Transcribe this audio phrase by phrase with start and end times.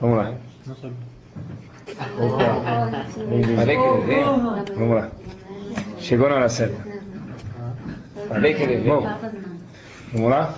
[0.00, 0.34] Vamos lá.
[2.18, 3.06] Opa.
[3.56, 4.24] Falei que ele veio?
[4.76, 5.10] Vamos lá.
[5.98, 6.76] Chegou na hora certa.
[8.28, 9.00] Falei que ele veio.
[9.00, 9.18] Bom,
[10.12, 10.54] vamos lá?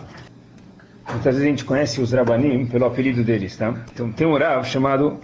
[1.09, 3.75] Muitas vezes a gente conhece os Rabanim pelo apelido deles, tá?
[3.93, 5.19] Então tem um Rav chamado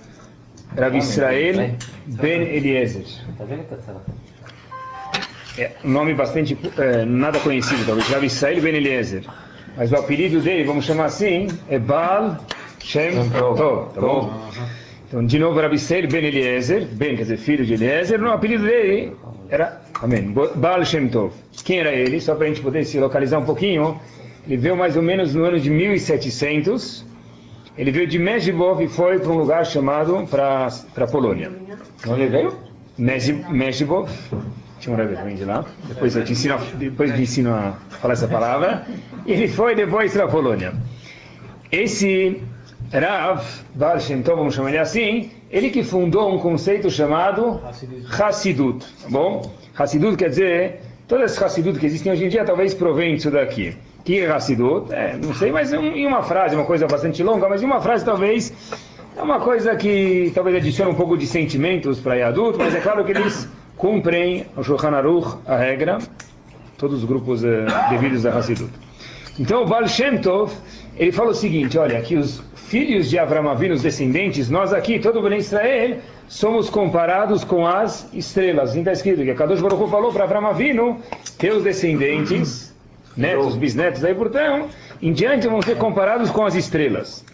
[0.76, 1.76] Rav Israel
[2.06, 3.04] Ben Eliezer.
[5.56, 8.08] É um nome bastante, é, nada conhecido, talvez.
[8.08, 9.24] Rav Israel Ben Eliezer.
[9.76, 12.36] Mas o apelido dele, vamos chamar assim, é Baal
[12.80, 14.48] Shem Tov, tá bom?
[15.06, 18.64] Então, de novo, Rabi Seir Ben Eliezer, Ben quer dizer filho de Eliezer, no apelido
[18.64, 19.12] dele
[19.48, 21.32] era, amém, Baal Shem Tov.
[21.64, 22.20] Quem era ele?
[22.20, 23.98] Só para a gente poder se localizar um pouquinho,
[24.46, 27.06] ele veio mais ou menos no ano de 1700,
[27.76, 31.50] ele veio de Mezhibov e foi para um lugar chamado, para a Polônia.
[32.06, 32.54] Onde ele veio?
[32.98, 34.10] Mezhibov,
[34.80, 38.28] tinha um Rebbe de lá, depois eu te ensino, depois te ensino a falar essa
[38.28, 38.86] palavra,
[39.24, 40.74] e ele foi depois para a Polônia.
[41.70, 42.42] Esse
[42.92, 47.60] Rav Baal Shem Tov, vamos chamar ele assim, ele que fundou um conceito chamado
[48.18, 49.50] Hassidut, tá bom?
[49.76, 53.76] Hassidut quer dizer, todas as Hassidut que existem hoje em dia talvez provém disso daqui.
[54.04, 54.92] Que é Hassidut?
[54.92, 58.04] É, não sei, mas em uma frase, uma coisa bastante longa, mas em uma frase
[58.04, 58.52] talvez
[59.16, 63.04] é uma coisa que talvez adicione um pouco de sentimentos para adulto, mas é claro
[63.04, 65.98] que eles cumprem o Shulchan Aruch, a regra,
[66.78, 68.70] todos os grupos uh, devidos a Hassidut.
[69.38, 70.52] Então o Baal Shem Tov,
[70.98, 74.98] ele fala o seguinte, olha, que os filhos de Avram Avinu, os descendentes, nós aqui,
[74.98, 78.70] todo o Israel, somos comparados com as estrelas.
[78.70, 81.00] Assim está escrito que a Kadosh Baruch falou para Avram Avinu,
[81.38, 82.74] teus descendentes,
[83.16, 84.68] netos, bisnetos, aí portanto,
[85.00, 87.24] em diante vão ser comparados com as estrelas.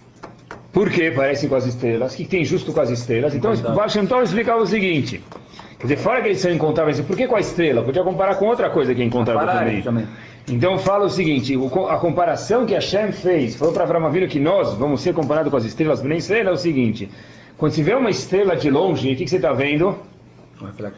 [0.72, 2.14] Por que parecem com as estrelas?
[2.14, 3.34] O que tem justo com as estrelas?
[3.34, 5.22] Então, o Baal Shem Tov explicava o seguinte,
[5.78, 7.82] quer dizer, fora que eles são incontáveis, por que com a estrela?
[7.82, 9.82] Podia comparar com outra coisa que é incontável também.
[9.82, 10.06] também.
[10.46, 11.54] Então fala o seguinte,
[11.88, 15.56] a comparação que Hashem fez, falou para Avraham Avinu que nós vamos ser comparados com
[15.56, 17.08] as estrelas nem estrela, é o seguinte,
[17.56, 19.96] quando se vê uma estrela de longe, o que, que você está vendo?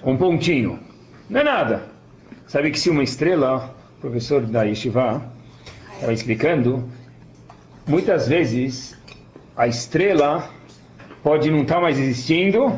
[0.04, 0.80] Um pontinho.
[1.30, 1.82] Não é nada.
[2.46, 5.22] Sabe que se uma estrela, o professor da Yeshiva
[5.94, 6.84] estava explicando,
[7.86, 8.96] muitas vezes
[9.56, 10.50] a estrela
[11.26, 12.72] pode não estar tá mais existindo,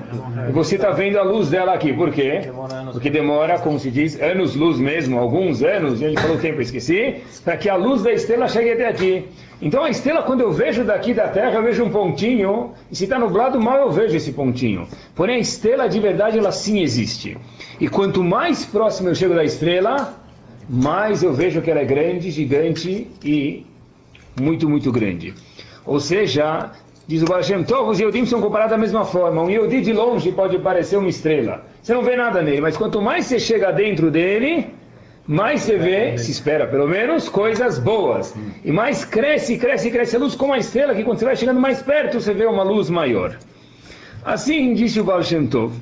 [0.48, 1.92] e você está vendo a luz dela aqui.
[1.92, 2.50] Por quê?
[2.92, 7.16] Porque demora, como se diz, anos-luz mesmo, alguns anos, a gente falou o tempo, esqueci,
[7.44, 9.26] para que a luz da estrela chegue até aqui.
[9.60, 13.04] Então a estrela, quando eu vejo daqui da Terra, eu vejo um pontinho, e se
[13.04, 14.88] está nublado, mal eu vejo esse pontinho.
[15.14, 17.36] Porém, a estrela de verdade, ela sim existe.
[17.78, 20.14] E quanto mais próximo eu chego da estrela,
[20.66, 23.66] mais eu vejo que ela é grande, gigante e
[24.40, 25.34] muito, muito grande.
[25.84, 26.70] Ou seja,
[27.08, 29.42] Diz o Baal Shem Tov, os Yehudim são comparados da mesma forma.
[29.42, 31.64] Um Yehudi de longe pode parecer uma estrela.
[31.80, 34.66] Você não vê nada nele, mas quanto mais você chega dentro dele,
[35.26, 38.34] mais você vê, se espera pelo menos, coisas boas.
[38.62, 41.58] E mais cresce, cresce, cresce a luz como a estrela, que quando você vai chegando
[41.58, 43.38] mais perto, você vê uma luz maior.
[44.22, 45.72] Assim disse o Baal Shem Tov.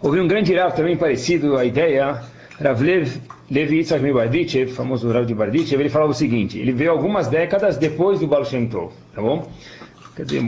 [0.00, 2.22] Houve um grande Rav também parecido à ideia,
[2.58, 3.18] Rav Lev,
[3.50, 7.76] Levi Yitzhak Barditchev, famoso Rav de Barditchev, ele falava o seguinte, ele veio algumas décadas
[7.76, 9.46] depois do Baal Shem Tov, tá bom?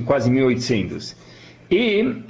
[0.05, 1.17] Quase 1800.
[1.71, 2.23] E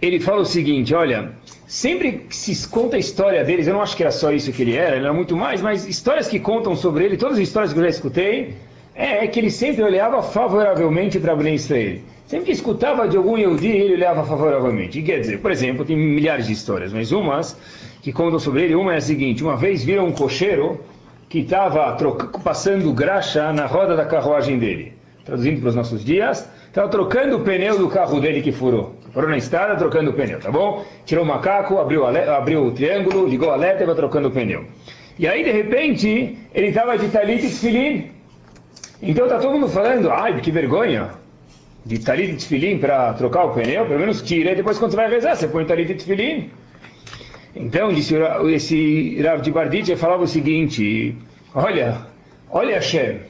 [0.00, 1.32] ele fala o seguinte, olha,
[1.66, 4.62] sempre que se conta a história deles, eu não acho que era só isso que
[4.62, 7.72] ele era, ele era muito mais, mas histórias que contam sobre ele, todas as histórias
[7.72, 8.54] que eu já escutei,
[8.94, 11.98] é, que ele sempre olhava favoravelmente para Ben Israel.
[12.26, 14.98] Sempre que escutava de algum Yehudi, ele olhava favoravelmente.
[14.98, 17.56] E quer dizer, por exemplo, tem milhares de histórias, mas umas
[18.00, 20.80] que contam sobre ele, uma é a seguinte, uma vez viram um cocheiro
[21.28, 21.96] que estava
[22.42, 24.93] passando graxa na roda da carruagem dele
[25.24, 28.94] traduzindo para os nossos dias, estava trocando o pneu do carro dele que furou.
[29.12, 30.84] Furou na estrada, trocando o pneu, tá bom?
[31.06, 34.64] Tirou o macaco, abriu, abriu o triângulo, ligou a alerta e vai trocando o pneu.
[35.18, 38.10] E aí, de repente, ele estava de talit e tefilin.
[39.00, 41.10] Então está todo mundo falando, ai, que vergonha,
[41.84, 44.96] de talit e tefilin para trocar o pneu, pelo menos tira e depois quando você
[44.96, 46.50] vai rezar, você põe talit e tefilin.
[47.54, 48.16] Então, disse
[48.52, 51.16] esse Rav de Barditch, falava o seguinte,
[51.54, 51.98] olha,
[52.50, 53.20] olha Hashem,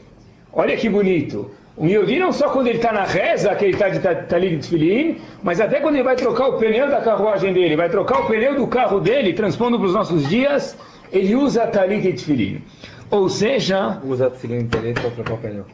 [0.50, 3.88] olha que bonito, um Yehudi não só quando ele está na reza, que ele está
[3.88, 7.76] de talit de tefilin, mas até quando ele vai trocar o pneu da carruagem dele,
[7.76, 10.76] vai trocar o pneu do carro dele, transpondo para os nossos dias,
[11.12, 12.62] ele usa talit de tefilin.
[13.10, 14.00] Ou seja...
[14.04, 15.66] Usa tefilin para trocar o pneu.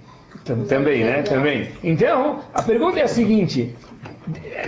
[0.68, 1.22] Também, né?
[1.22, 1.68] Também.
[1.82, 3.74] Então, a pergunta é a seguinte: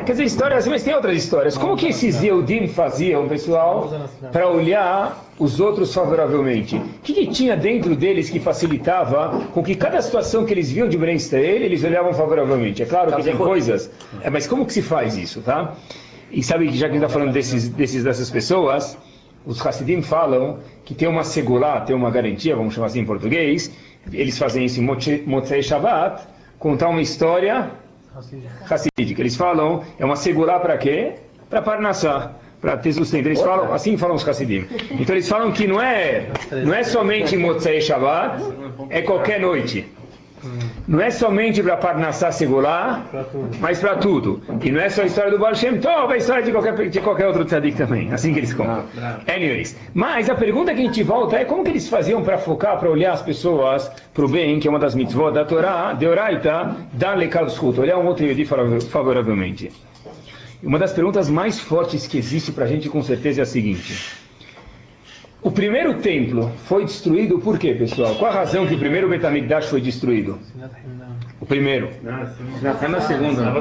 [0.04, 1.56] quer dizer, histórias, mas tem outras histórias.
[1.56, 3.90] Como que esses Eudim faziam, pessoal,
[4.30, 6.76] para olhar os outros favoravelmente?
[6.76, 10.88] O que, que, tinha dentro deles que facilitava com que cada situação que eles viam
[10.88, 12.82] de Ben Israel, eles olhavam favoravelmente?
[12.82, 13.90] É claro que tem coisas,
[14.22, 15.74] é, mas como que se faz isso, tá?
[16.30, 18.96] E sabe que já que a gente está falando desses, desses, dessas pessoas,
[19.44, 23.70] os Hassidim falam que tem uma segulá, tem uma garantia, vamos chamar assim em português,
[24.12, 26.26] eles fazem isso em Motzei Shabbat,
[26.58, 27.70] contar uma história
[28.69, 29.20] Hassidic.
[29.20, 31.14] Eles falam, é uma segurar para quê?
[31.49, 33.26] Para Parnassá, para ter sustento.
[33.26, 34.66] Eles falam, assim falam os Hassidim.
[34.93, 36.28] Então eles falam que não é,
[36.64, 38.43] não é somente Motzei Shabbat,
[38.90, 39.87] é qualquer noite.
[40.92, 43.06] Não é somente para Parnassá Segular,
[43.60, 44.42] mas para tudo.
[44.62, 46.90] E não é só a história do Baal Shem Tov, é a história de qualquer,
[46.90, 48.12] de qualquer outro tzadik também.
[48.12, 48.84] Assim que eles contam.
[49.26, 49.74] Anyways.
[49.94, 52.90] Mas a pergunta que a gente volta é como que eles faziam para focar, para
[52.90, 56.76] olhar as pessoas para o bem, que é uma das mitzvot da Torá, de Oraita,
[56.92, 59.72] dar lekal zchut, olhar um outro Yodi favoravelmente.
[60.62, 64.12] Uma das perguntas mais fortes que existe para a gente com certeza é a seguinte.
[65.42, 68.14] O primeiro templo foi destruído por quê, pessoal?
[68.14, 70.38] Qual a razão que o primeiro Betamigdash foi destruído?
[71.40, 71.90] O primeiro.
[72.02, 73.52] Na segunda.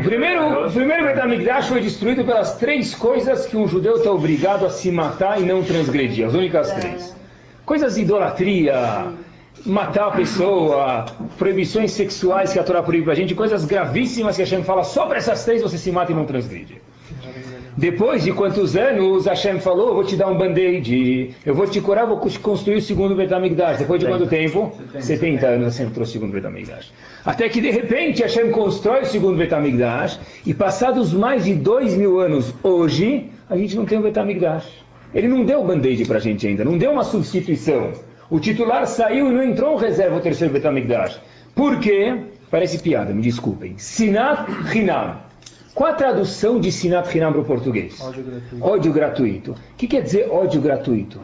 [0.00, 4.66] O primeiro, o primeiro Betamigdash foi destruído pelas três coisas que um judeu está obrigado
[4.66, 6.26] a se matar e não transgredir.
[6.26, 7.16] As únicas três.
[7.64, 9.12] Coisas de idolatria,
[9.64, 11.06] matar a pessoa,
[11.38, 14.82] proibições sexuais que a Torá proíbe para a gente, coisas gravíssimas que a Hashem fala,
[14.82, 16.82] só para essas três você se mata e não transgride.
[17.76, 21.80] Depois de quantos anos Hashem falou, eu vou te dar um band-aid, eu vou te
[21.80, 23.78] curar, vou construir o segundo Betamigdash.
[23.78, 24.72] Depois de quanto tempo?
[24.98, 26.92] 70 anos Hashem trouxe o segundo Betamigdash.
[27.24, 32.20] Até que de repente Hashem constrói o segundo Betamigdash e passados mais de dois mil
[32.20, 34.66] anos hoje, a gente não tem o Betamigdash.
[35.14, 37.92] Ele não deu o band-aid para a gente ainda, não deu uma substituição.
[38.28, 41.18] O titular saiu e não entrou um reserva o terceiro Betamigdash.
[41.54, 42.18] Por quê?
[42.50, 43.74] Parece piada, me desculpem.
[43.78, 45.31] Sinat Hinam.
[45.74, 47.98] Qual a tradução de Sinat Hinam para o português?
[48.00, 48.64] Ódio gratuito.
[48.64, 49.52] Ódio gratuito.
[49.52, 51.20] O que quer dizer ódio gratuito?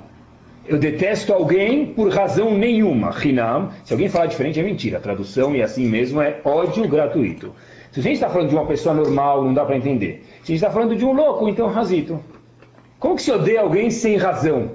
[0.66, 3.14] Eu detesto alguém por razão nenhuma.
[3.22, 4.98] Hinam, se alguém falar diferente é mentira.
[4.98, 7.54] A tradução e assim mesmo é ódio gratuito.
[7.92, 10.24] Se a gente está falando de uma pessoa normal, não dá para entender.
[10.42, 12.18] Se a gente está falando de um louco, então razito.
[12.98, 14.70] Como que se odeia alguém sem razão?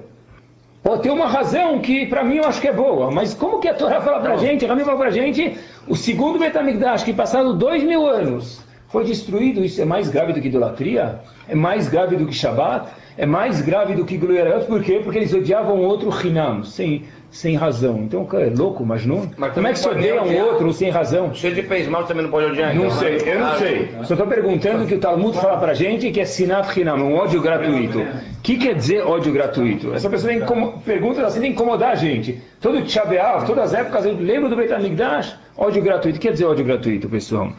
[0.84, 3.66] Pode ter uma razão que para mim eu acho que é boa, mas como que
[3.66, 5.56] a Torá fala para a gente, a Rami fala para a gente,
[5.88, 8.62] o segundo Betamigdash, que passado dois mil anos,
[8.94, 11.18] foi destruído, isso é mais grave do que idolatria?
[11.48, 12.86] É mais grave do que Shabat?
[13.18, 14.66] É mais grave do que Gluerayot?
[14.66, 15.00] Por quê?
[15.02, 17.98] Porque eles odiavam outro Hinam, sem, sem razão.
[18.04, 19.28] Então, cara, é louco, mas não.
[19.36, 21.34] Mas Como é que se odeia um outro sem razão?
[21.34, 22.74] Se ele fez mal, também não pode odiar.
[22.74, 23.22] Não então, sei, né?
[23.34, 23.88] eu não Ah, sei.
[24.04, 27.40] Só estou perguntando que o Talmud fala pra gente que é sinat hinam, um ódio
[27.42, 27.98] gratuito.
[28.00, 28.06] O
[28.42, 29.92] que quer dizer ódio gratuito?
[29.94, 32.40] Essa pessoa tem incomo- pergunta assim, tem incomodar a gente.
[32.60, 36.16] Todo Tchabeav, todas as épocas, eu lembro do Beit HaMikdash, ódio gratuito.
[36.16, 37.50] O que quer dizer ódio gratuito, pessoal?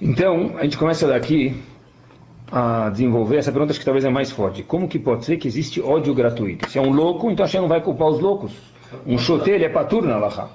[0.00, 1.54] Então, a gente começa daqui
[2.50, 4.62] a desenvolver essa pergunta, acho que talvez é mais forte.
[4.62, 6.68] Como que pode ser que existe ódio gratuito?
[6.68, 8.52] Se é um louco, então a gente não vai culpar os loucos.
[9.06, 10.48] Um chote, ele é patur na Laha.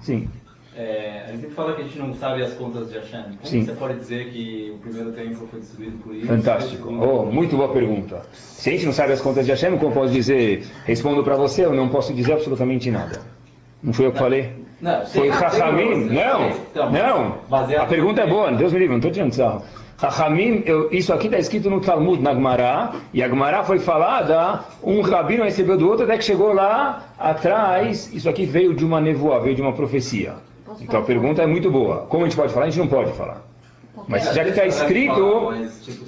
[0.00, 0.28] Sim.
[0.76, 3.22] É, a gente fala que a gente não sabe as contas de Hashem.
[3.22, 3.64] Como Sim.
[3.64, 6.26] você pode dizer que o primeiro templo foi destruído por isso?
[6.26, 6.88] Fantástico.
[6.90, 8.22] Oh, muito boa pergunta.
[8.32, 10.66] Se a gente não sabe as contas de Hashem, como posso dizer?
[10.84, 13.22] Respondo para você, eu não posso dizer absolutamente nada.
[13.82, 14.65] Não fui eu que falei?
[14.80, 15.30] Não, Foi sei-
[16.14, 17.34] Não, então, não.
[17.82, 19.62] A pergunta é boa, Deus me livre, não estou tirando sarro.
[19.98, 24.60] Chachamim, eu- isso aqui está escrito no Talmud, na Gemara, e a Gemara foi falada,
[24.82, 29.00] um rabino recebeu do outro, até que chegou lá atrás, isso aqui veio de uma
[29.00, 30.34] nevoa, veio de uma profecia.
[30.80, 32.04] Então a pergunta é muito boa.
[32.10, 32.66] Como a gente pode falar?
[32.66, 33.40] A gente não pode falar.
[34.06, 35.14] Mas já que está escrito,
[35.82, 36.04] tipo,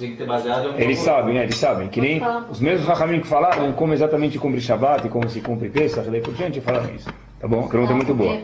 [0.83, 1.43] eles sabem, né?
[1.43, 1.87] Eles sabem.
[1.87, 5.69] Que nem os mesmos Rahamim que falaram como exatamente cumpre Shabbat e como se cumpre
[5.69, 7.09] Pesach, e daí por diante, falaram isso.
[7.39, 7.65] Tá bom?
[7.65, 8.37] A pergunta é muito boa.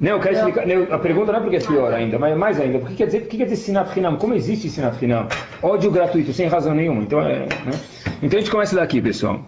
[0.00, 0.66] Não, eu quero explicar.
[0.66, 2.78] não, a pergunta não é porque é pior ainda, mas mais ainda.
[2.78, 4.16] O que quer dizer, o que quer dizer Sinat Hinam?
[4.16, 5.28] Como existe Sinat Hinam?
[5.62, 7.02] Ódio gratuito, sem razão nenhuma.
[7.02, 7.72] Então, é, né?
[8.22, 9.40] então a gente começa daqui, pessoal.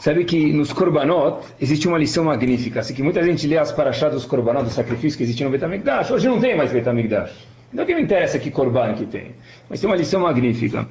[0.00, 2.80] Sabe que nos Korbanot existe uma lição magnífica.
[2.80, 6.10] Assim que muita gente lê as paraxás dos Korbanot, dos sacrifícios que existiam no Betamigdash.
[6.10, 7.32] Hoje não tem mais Betamigdash.
[7.72, 9.32] Então o que me interessa que Korban que tem?
[9.68, 10.88] Mas tem uma lição magnífica.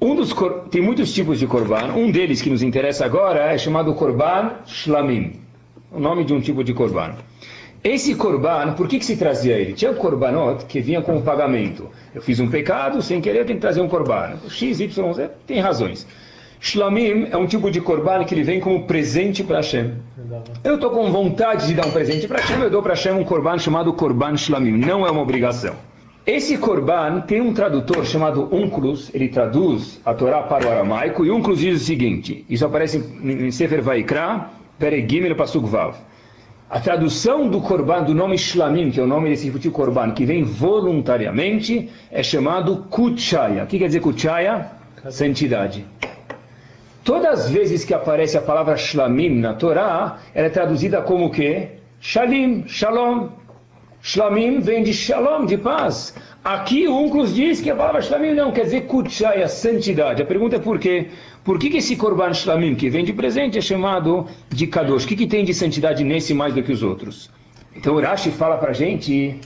[0.00, 1.92] Um dos cor- tem muitos tipos de Korban.
[1.94, 5.40] Um deles que nos interessa agora é chamado Korban Shlamim.
[5.92, 7.14] O nome de um tipo de Korban.
[7.84, 9.72] Esse Korban, por que, que se trazia ele?
[9.72, 11.88] Tinha o Korbanot que vinha com o pagamento.
[12.14, 14.38] Eu fiz um pecado, sem querer eu tenho que trazer um Korban.
[14.48, 16.06] X, Y, Z, tem razões.
[16.60, 19.94] Shlamim é um tipo de Korban que ele vem como presente para Hashem.
[20.62, 23.24] Eu estou com vontade de dar um presente para Hashem, eu dou para Hashem um
[23.24, 24.72] Korban chamado Korban Shlamim.
[24.78, 25.74] Não é uma obrigação.
[26.26, 31.30] Esse Korban tem um tradutor chamado Unclus, ele traduz a Torá para o aramaico, e
[31.30, 35.96] Unclus diz o seguinte, isso aparece em Sefer Vaikra, Peregimel Pasuk Vav.
[36.68, 40.24] A tradução do Korban, do nome Shlamim, que é o nome desse de Korban, que
[40.24, 43.64] vem voluntariamente, é chamado Kuchaya.
[43.64, 44.70] O que quer dizer Kuchaya?
[45.08, 45.84] Santidade.
[47.02, 51.30] Todas as vezes que aparece a palavra Shlamim na Torá, ela é traduzida como o
[51.30, 51.70] quê?
[51.98, 53.30] Shalim, Shalom.
[54.02, 56.14] Shlamim vem de Shalom, de paz.
[56.44, 60.22] Aqui o Unclus diz que a palavra Shlamim não quer dizer Kutshaya, santidade.
[60.22, 61.08] A pergunta é por quê?
[61.44, 65.04] Por que, que esse Korban Shlamim, que vem de presente, é chamado de Kadosh?
[65.04, 67.30] O que, que tem de santidade nesse mais do que os outros?
[67.76, 69.38] Então o Rashi fala pra gente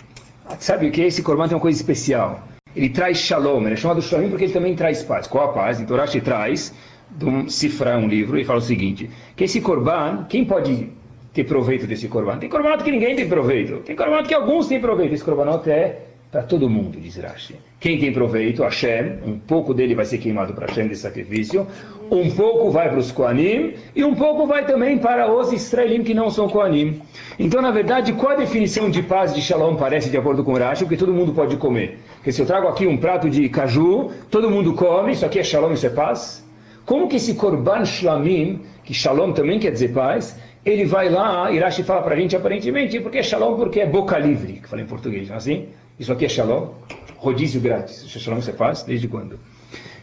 [0.59, 1.03] Sabe o que?
[1.03, 2.47] Esse Corban tem uma coisa especial.
[2.77, 5.27] Ele traz shalom, ele é chamado shalom porque ele também traz paz.
[5.27, 5.81] Qual a paz?
[5.81, 6.75] Então Rashi traz,
[7.11, 10.91] de um cifrar um livro, e fala o seguinte, que esse Corban, quem pode
[11.35, 12.39] ter proveito desse Corban?
[12.39, 13.79] Tem Corban que ninguém tem proveito.
[13.79, 15.13] Tem Corban que alguns têm proveito.
[15.13, 15.99] Esse Corbanot é
[16.35, 17.55] para todo mundo, diz Rashi.
[17.79, 18.65] Quem tem proveito?
[18.65, 21.65] Hashem, um pouco dele vai ser queimado para Hashem de sacrifício,
[22.11, 26.13] um pouco vai para os Koanim, e um pouco vai também para os Israelim que
[26.13, 27.01] não são Koanim.
[27.39, 30.85] Então, na verdade, qual a definição de paz de Shalom parece de acordo com Rashi?
[30.85, 32.01] Porque todo mundo pode comer.
[32.17, 35.45] Porque se eu trago aqui um prato de caju, todo mundo come, isso aqui é
[35.45, 36.45] Shalom, isso é paz?
[36.85, 41.83] Como que esse Korban Shlamim, que Shalom também quer dizer paz, ele vai lá, Irashi
[41.83, 44.87] fala para a gente aparentemente, porque é Shalom porque é boca livre, que fala em
[44.87, 45.69] português, é assim?
[45.99, 46.69] Isso aqui é Shalom,
[47.17, 48.09] rodízio grátis.
[48.09, 48.83] Shalom você faz?
[48.83, 49.39] Desde quando?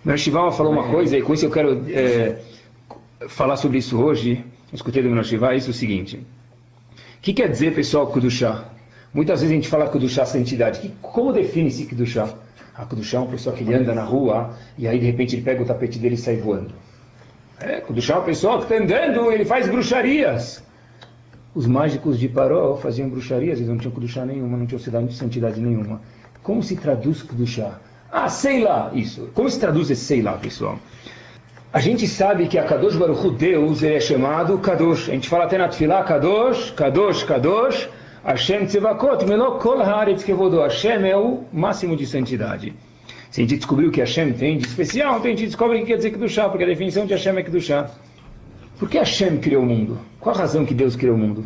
[0.06, 2.38] Meu Shivama falou uma coisa, e com isso eu quero é,
[3.27, 4.44] falar sobre isso hoje.
[4.74, 6.18] escutei do meu Shiva, isso é o seguinte.
[6.18, 8.65] O que quer dizer, pessoal, Kudushá?
[9.13, 10.80] Muitas vezes a gente fala Kudushá, santidade.
[10.80, 12.30] Que, como define-se Kudushá?
[12.75, 15.44] A Kudushá é uma pessoa que ele anda na rua e aí de repente ele
[15.44, 16.74] pega o tapete dele e sai voando.
[17.62, 20.63] É, Kudushá é uma pessoa que está andando, ele faz bruxarias.
[21.53, 26.01] Os mágicos de Paró faziam bruxarias, eles não tinham Kudushá nenhuma, não tinham santidade nenhuma.
[26.41, 27.80] Como se traduz Kudushá?
[28.12, 29.30] Ah, sei lá, isso.
[29.34, 30.80] Como se traduz esse sei lá, pessoal?
[31.72, 35.08] A gente sabe que a Kadosh Baruch Deus, ele é chamado Kadosh.
[35.08, 37.88] A gente fala até na Tfilá, Kadosh, Kadosh, Kadosh,
[38.25, 40.60] Hashem Tzevakot, Melo Kol Haaretz Kevodo.
[40.60, 42.74] Hashem é o máximo de santidade.
[43.31, 45.88] Se a gente descobriu que Hashem tem de especial, então a gente descobre o que
[45.88, 47.89] quer dizer Kedushá, porque a definição de Hashem é Kedushá.
[48.77, 50.00] Por que Hashem criou o mundo?
[50.19, 51.45] Qual a razão que Deus criou o mundo?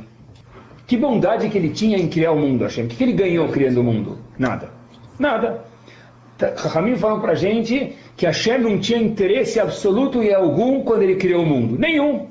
[0.88, 2.86] Que bondade que ele tinha em criar o mundo, Hashem?
[2.86, 4.18] O que ele ganhou criando o mundo?
[4.38, 4.72] Nada.
[5.20, 5.64] Nada.
[6.58, 11.18] Rahamim tá, falou para gente que Hashem não tinha interesse absoluto e algum quando ele
[11.18, 11.78] criou o mundo.
[11.78, 12.30] Nenhum.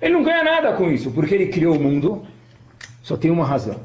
[0.00, 2.22] Ele não ganha nada com isso, porque ele criou o mundo.
[3.02, 3.78] Só tem uma razão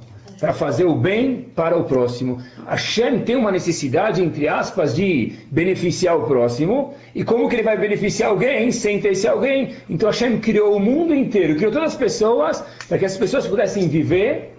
[0.43, 2.37] para fazer o bem para o próximo.
[2.67, 6.93] Hashem tem uma necessidade, entre aspas, de beneficiar o próximo.
[7.15, 9.69] E como que ele vai beneficiar alguém sem ter esse alguém?
[9.89, 13.87] Então Hashem criou o mundo inteiro, criou todas as pessoas, para que as pessoas pudessem
[13.87, 14.53] viver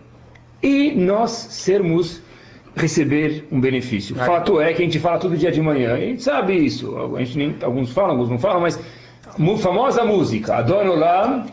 [0.63, 2.23] e nós sermos
[2.75, 4.17] receber um benefício.
[4.17, 6.97] Fato é que a gente fala todo dia de manhã, a gente sabe isso.
[7.15, 8.81] A gente nem, alguns falam, alguns não falam, mas
[9.59, 11.45] famosa música, Adonolam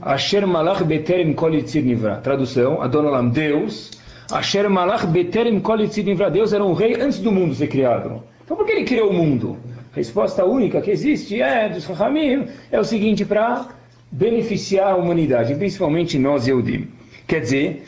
[0.00, 2.16] Asher Malach Beterem Kol Nivra.
[2.16, 3.90] Tradução, Adonolam, Deus.
[4.30, 6.30] Asher Malach Beterem Kol Nivra.
[6.30, 8.22] Deus era um rei antes do mundo ser criado.
[8.44, 9.56] Então por que ele criou o mundo?
[9.92, 13.68] A resposta única que existe é, dos Rahamim, é o seguinte, para
[14.10, 16.88] beneficiar a humanidade, principalmente nós, Eudim.
[17.26, 17.84] Quer dizer,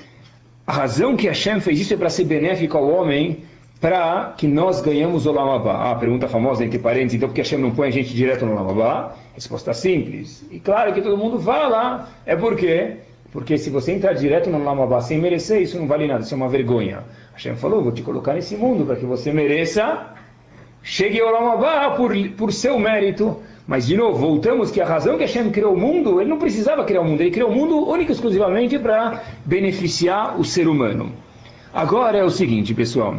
[0.66, 3.38] a razão que Hashem fez isso é para ser benéfico ao homem,
[3.80, 5.90] para que nós ganhamos o Lamabá.
[5.90, 8.54] Ah, pergunta famosa entre parênteses, então por que Hashem não põe a gente direto no
[8.54, 9.14] Lamabá?
[9.34, 10.44] Resposta simples.
[10.50, 12.98] E claro que todo mundo fala, é por quê?
[13.32, 16.36] Porque se você entrar direto no Lamabá sem merecer, isso não vale nada, isso é
[16.36, 17.04] uma vergonha.
[17.32, 20.14] Hashem falou, vou te colocar nesse mundo para que você mereça,
[20.82, 23.38] chegue ao Lamabá por, por seu mérito.
[23.66, 26.84] Mas, de novo, voltamos que a razão que Hashem criou o mundo, ele não precisava
[26.84, 31.12] criar o mundo, ele criou o mundo única e exclusivamente para beneficiar o ser humano.
[31.72, 33.14] Agora é o seguinte, pessoal.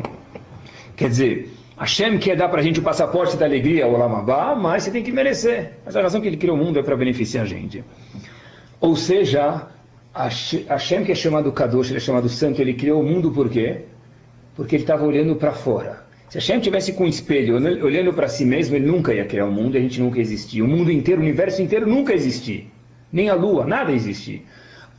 [1.01, 4.83] Quer dizer, Hashem quer dar para a gente o passaporte da alegria, o Lamabá, mas
[4.83, 5.71] você tem que merecer.
[5.83, 7.83] Mas a razão que ele criou o mundo é para beneficiar a gente.
[8.79, 9.67] Ou seja,
[10.13, 13.85] Hashem que é chamado Kadosh, ele é chamado Santo, ele criou o mundo por quê?
[14.55, 16.05] Porque ele estava olhando para fora.
[16.29, 19.51] Se Hashem tivesse com um espelho olhando para si mesmo, ele nunca ia criar o
[19.51, 20.63] mundo, a gente nunca existia.
[20.63, 22.65] O mundo inteiro, o universo inteiro nunca existia.
[23.11, 24.41] Nem a lua, nada existia.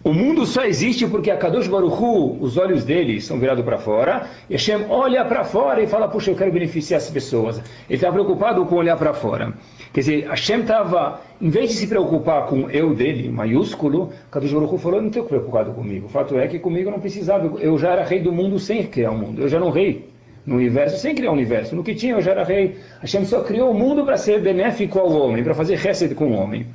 [0.04, 4.26] O mundo só existe porque a Kadosh Baruchu, os olhos dele são virados para fora,
[4.50, 7.59] e Hashem olha para fora e fala, puxa, eu quero beneficiar as pessoas.
[7.59, 9.52] Ele está preocupado com olhar para fora.
[9.92, 14.78] Quer dizer, Hashem estava, em vez de se preocupar com eu dele, maiúsculo, Kadosh Baruchu
[14.78, 16.06] falou, não estou preocupado comigo.
[16.06, 19.12] O fato é que comigo não precisava, eu já era rei do mundo sem criar
[19.12, 20.09] o mundo, eu já um rei
[20.44, 21.76] no universo sem criar o universo.
[21.76, 22.76] No que tinha eu já era rei.
[23.00, 26.32] Hashem só criou o mundo para ser benéfico ao homem, para fazer reset com o
[26.32, 26.66] homem.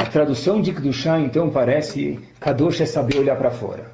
[0.00, 3.92] A tradução de Kedushá, então, parece Kadosh é saber olhar para fora.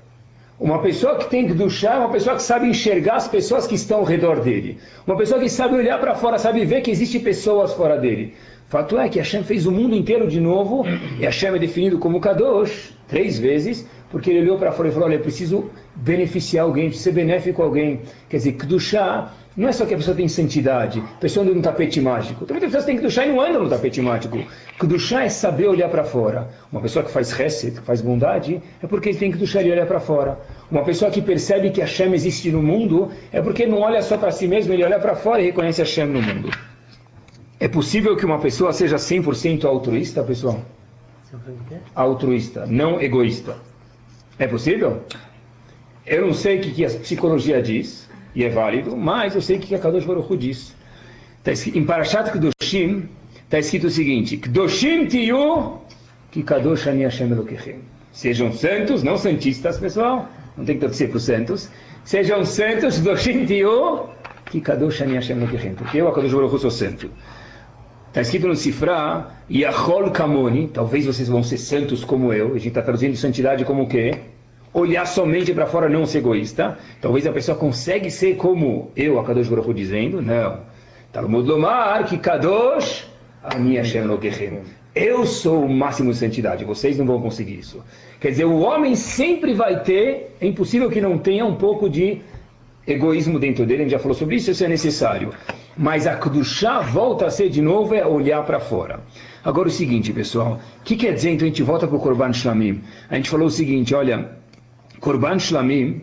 [0.58, 3.98] Uma pessoa que tem Kedushá é uma pessoa que sabe enxergar as pessoas que estão
[3.98, 4.78] ao redor dele.
[5.04, 8.34] Uma pessoa que sabe olhar para fora, sabe ver que existem pessoas fora dele.
[8.68, 10.86] Fato é que Hashem fez o mundo inteiro de novo,
[11.18, 15.08] e Hashem é definido como Kadosh, três vezes, porque ele olhou para fora e falou,
[15.08, 18.02] olha, eu preciso beneficiar alguém, preciso ser benéfico a alguém.
[18.28, 21.62] Quer dizer, Kedushá não é só que a pessoa tem santidade, a pessoa anda no
[21.62, 22.44] tapete mágico.
[22.44, 24.38] Também tem pessoas que têm Kedushá e não andam no tapete mágico.
[24.78, 26.50] Kedushá é saber olhar para fora.
[26.70, 29.86] Uma pessoa que faz reset, que faz bondade, é porque ele tem Kedushá e olhar
[29.86, 30.38] para fora.
[30.70, 34.30] Uma pessoa que percebe que Hashem existe no mundo, é porque não olha só para
[34.30, 36.50] si mesmo, ele olha para fora e reconhece Hashem no mundo.
[37.58, 40.60] É possível que uma pessoa seja 100% altruísta, pessoal?
[41.94, 43.56] Altruísta, não egoísta.
[44.38, 45.02] É possível?
[46.04, 48.05] Eu não sei o que a psicologia diz,
[48.36, 50.76] e é válido, mas eu sei o que a Kadosh Baruch Hu diz.
[51.42, 53.08] Tá escrito, em Parashat Kedoshim
[53.44, 55.78] está escrito o seguinte, Kedoshim tiyu
[56.30, 57.78] ki Kadosh ani Hashem Elokechem.
[58.12, 61.70] Sejam santos, não santistas, pessoal, não tem que torcer para os santos.
[62.04, 64.10] Sejam santos, Kedoshim tiyu
[64.50, 65.74] ki Kadosh ani Hashem Elokechem.
[65.74, 67.10] Porque eu, a Kadosh Baruch Hu, sou santo.
[68.08, 72.48] Está escrito no Sifra, Yachol Kamoni, talvez vocês vão ser santos como eu.
[72.48, 74.10] A gente está traduzindo santidade como o quê?
[74.78, 76.76] Olhar somente para fora, não ser egoísta.
[77.00, 80.60] Talvez a pessoa consegue ser como eu, a Kadosh Baruch dizendo, não.
[81.10, 83.08] Talmud Lomar, que Kadosh,
[83.42, 84.60] Ani Hashem Lokechem.
[84.94, 87.82] Eu sou o máximo de santidade, vocês não vão conseguir isso.
[88.20, 92.20] Quer dizer, o homem sempre vai ter, é impossível que não tenha um pouco de
[92.86, 95.32] egoísmo dentro dele, a gente já falou sobre isso, isso é necessário.
[95.74, 99.00] Mas a Kedushá volta a ser de novo é olhar para fora.
[99.42, 102.32] Agora o seguinte, pessoal, o que quer dizer, então a gente volta para o Korban
[102.32, 102.82] Shlamim.
[103.08, 104.36] A gente falou o seguinte, olha,
[105.00, 106.02] Korban Shlamim,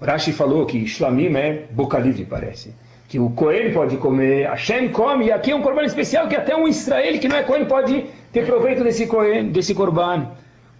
[0.00, 2.74] Rashi falou que Shlamim é boca livre, parece.
[3.08, 6.54] Que o Cohen pode comer, Hashem come, e aqui é um Korban especial que até
[6.56, 10.28] um Israel que não é Cohen pode ter proveito desse Cohen, desse Korban.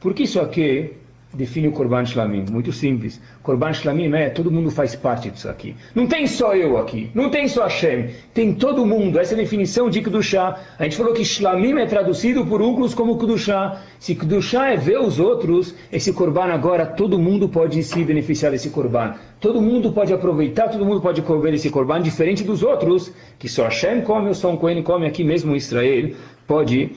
[0.01, 0.95] Por que isso aqui
[1.33, 2.45] define o Korban Shlamim?
[2.51, 3.21] Muito simples.
[3.43, 5.77] Korban Shlamim é, todo mundo faz parte disso aqui.
[5.95, 9.19] Não tem só eu aqui, não tem só Hashem, tem todo mundo.
[9.19, 10.59] Essa é a definição de Kedushá.
[10.79, 13.83] A gente falou que Shlamim é traduzido por Uclus como Kedushá.
[13.99, 18.71] Se Kedushá é ver os outros, esse Korban agora, todo mundo pode se beneficiar desse
[18.71, 19.15] Korban.
[19.41, 23.65] Todo mundo pode aproveitar, todo mundo pode comer esse Korban, diferente dos outros, que só
[23.65, 26.11] Hashem come ou só um Cohen come aqui mesmo Israel,
[26.47, 26.91] pode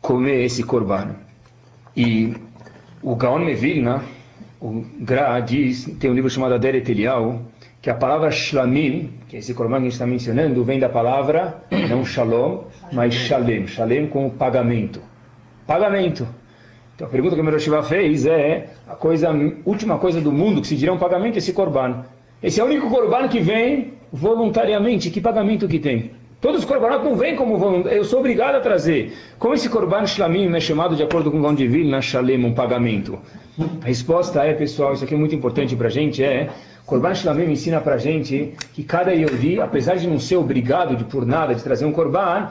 [0.00, 1.16] comer esse Korban.
[1.96, 2.34] E
[3.02, 4.02] o Gaon Mevilna,
[4.60, 7.40] o Gra diz, tem um livro chamado Aderet Elial,
[7.80, 10.88] que a palavra Shlamim, que é esse korban que a gente está mencionando, vem da
[10.88, 13.66] palavra, não Shalom, mas Shalem.
[13.66, 15.00] Shalem com pagamento.
[15.66, 16.26] Pagamento.
[16.94, 19.30] Então a pergunta que o Meroshiva fez é a coisa,
[19.64, 22.04] última coisa do mundo que se dirá um pagamento, esse korban.
[22.42, 25.10] Esse é o único korban que vem voluntariamente.
[25.10, 26.12] Que pagamento que tem?
[26.38, 29.16] Todos os korbanot não vêm como voluntário, eu sou obrigado a trazer.
[29.38, 33.18] Como esse korban shlamim é chamado de acordo com o de Vilna, shalem, um pagamento?
[33.82, 36.50] A resposta é, pessoal, isso aqui é muito importante para a gente, é,
[36.84, 41.04] korban shlamim ensina para a gente que cada Yehudi, apesar de não ser obrigado de
[41.04, 42.50] por nada de trazer um korban,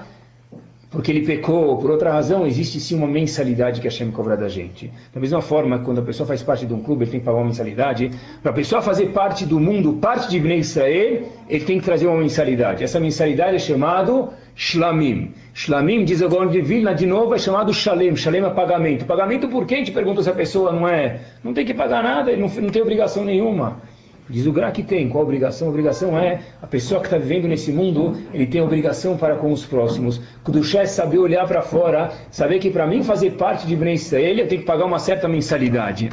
[0.96, 4.38] porque ele pecou ou por outra razão, existe sim uma mensalidade que a Hashem cobra
[4.38, 4.90] da gente.
[5.14, 7.40] Da mesma forma, quando a pessoa faz parte de um clube, ele tem que pagar
[7.40, 8.12] uma mensalidade.
[8.42, 12.08] Para a pessoa fazer parte do mundo, parte de Bnei Israel, ele tem que trazer
[12.08, 12.82] uma mensalidade.
[12.82, 15.34] Essa mensalidade é chamado Shlamim.
[15.54, 18.16] Shlamim, diz agora de Vilna, de novo, é chamado Shalem.
[18.16, 19.04] Shalem é pagamento.
[19.04, 19.84] Pagamento por quem?
[19.84, 21.20] Te pergunta se a pessoa não é.
[21.44, 23.82] Não tem que pagar nada, não tem obrigação nenhuma.
[24.28, 25.08] Diz o Gra que tem.
[25.08, 25.68] Qual a obrigação?
[25.68, 29.52] A obrigação é a pessoa que está vivendo nesse mundo, ele tem obrigação para com
[29.52, 30.20] os próximos.
[30.44, 34.38] Kudushá é saber olhar para fora, saber que para mim fazer parte de Bnei Israel,
[34.38, 36.10] eu tenho que pagar uma certa mensalidade.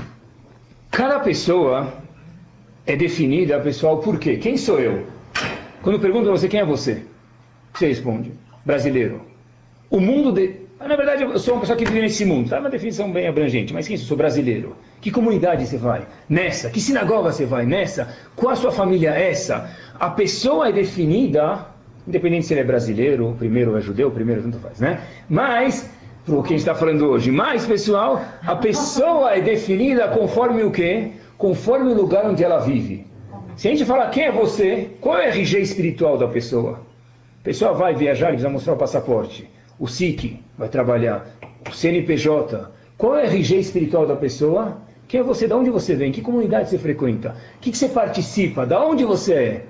[0.91, 1.95] Cada pessoa
[2.87, 4.37] é definida, pessoal, por quê?
[4.37, 5.07] Quem sou eu?
[5.81, 7.03] Quando pergunto a você, quem é você?
[7.73, 8.33] Você responde,
[8.65, 9.23] brasileiro.
[9.89, 10.62] O mundo de...
[10.83, 12.51] Ah, na verdade, eu sou uma pessoa que vive nesse mundo.
[12.51, 13.73] Tá uma definição bem abrangente.
[13.73, 14.09] Mas quem sou?
[14.09, 14.77] Sou brasileiro.
[15.01, 16.09] Que comunidade você vai?
[16.29, 16.71] Nessa.
[16.71, 17.65] Que sinagoga você vai?
[17.65, 18.13] Nessa.
[18.35, 19.11] Qual a sua família?
[19.11, 19.71] Essa.
[19.99, 21.67] A pessoa é definida,
[22.07, 25.03] independente se ele é brasileiro, o primeiro é judeu, o primeiro tanto faz, né?
[25.31, 25.89] Mas,
[26.27, 30.73] por que a gente está falando hoje, mais pessoal, a pessoa é definida conforme o
[30.73, 31.13] quê?
[31.39, 33.07] Conforme o lugar onde ela vive.
[33.55, 36.81] Se a gente falar quem é você, qual é o RG espiritual da pessoa?
[37.41, 39.49] A pessoa vai viajar e precisa mostrar o passaporte
[39.83, 41.27] o SIC vai trabalhar,
[41.69, 42.71] o CNPJ.
[42.97, 44.79] Qual é a RG espiritual da pessoa?
[45.09, 45.49] Quem é você?
[45.49, 46.13] De onde você vem?
[46.13, 47.35] Que comunidade você frequenta?
[47.57, 48.65] O que, que você participa?
[48.65, 49.65] Da onde você é?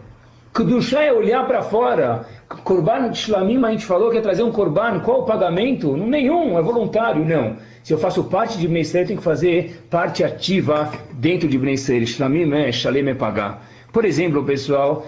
[0.55, 2.27] Kedushá é olhar para fora.
[2.63, 5.01] Korban Shlamim, a gente falou que é trazer um Korban.
[5.01, 5.97] Qual o pagamento?
[5.97, 7.57] Nenhum, é voluntário, não.
[7.83, 11.73] Se eu faço parte de Bnei eu tenho que fazer parte ativa dentro de Bnei
[11.73, 12.07] Israel.
[12.07, 13.67] Shlamim é, Shalem é pagar.
[13.91, 15.07] Por exemplo, pessoal,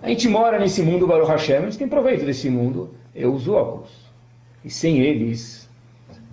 [0.00, 2.94] a gente mora nesse mundo, Baruch Hashem, a gente tem proveito desse mundo.
[3.12, 4.05] Eu uso óculos.
[4.66, 5.70] E sem eles,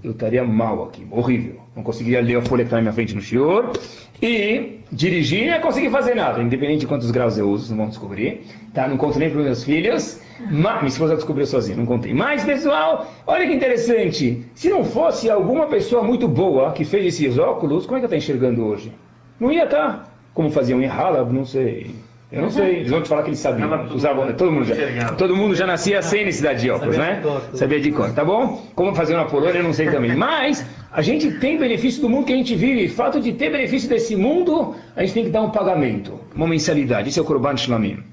[0.04, 1.62] eu estaria mal aqui, horrível.
[1.76, 3.72] Não conseguia ler a folha que está na minha frente no Shior.
[4.20, 8.42] E dirigir não conseguir fazer nada, independente de quantos graus eu uso, não vão descobrir.
[8.74, 8.88] Tá?
[8.88, 10.20] Não conto nem para meus filhos.
[10.50, 12.12] Mas, minha esposa descobriu sozinha, não contei.
[12.12, 14.44] Mas, pessoal, olha que interessante.
[14.56, 18.08] Se não fosse alguma pessoa muito boa que fez esses óculos, como é que eu
[18.08, 18.92] estou enxergando hoje?
[19.40, 20.06] Não ia estar.
[20.06, 20.14] Tá.
[20.34, 21.94] Como faziam em Halab, não sei.
[22.34, 23.86] Eu não sei, eles vão te falar que eles sabiam.
[23.94, 27.22] Usavam, todo, mundo já, todo mundo já nascia sem necessidade de óculos, né?
[27.54, 28.66] Sabia de cor, tá bom?
[28.74, 30.16] Como fazer uma Polônia, eu não sei também.
[30.16, 32.88] Mas a gente tem benefício do mundo que a gente vive.
[32.88, 37.10] Fato de ter benefício desse mundo, a gente tem que dar um pagamento, uma mensalidade.
[37.10, 38.04] Isso é o Korban Shlamim.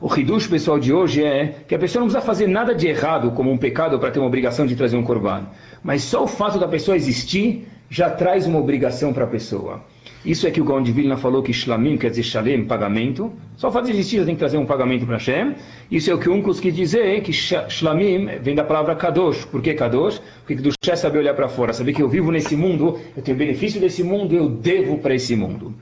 [0.00, 3.32] O Hidush pessoal de hoje é que a pessoa não precisa fazer nada de errado
[3.32, 5.46] como um pecado para ter uma obrigação de trazer um Korban.
[5.82, 9.82] Mas só o fato da pessoa existir já traz uma obrigação para a pessoa.
[10.24, 13.32] Isso é que o Gaon de Vilna falou que Shlamim quer dizer Shalem, pagamento.
[13.56, 15.54] Só fazer existir tem que trazer um pagamento para Hashem.
[15.90, 19.44] Isso é o que Uncus quis dizer, que Shlamim vem da palavra Kadosh.
[19.44, 20.20] Por que Kadosh?
[20.44, 23.36] Porque do é saber olhar para fora, saber que eu vivo nesse mundo, eu tenho
[23.36, 25.74] benefício desse mundo, eu devo para esse mundo.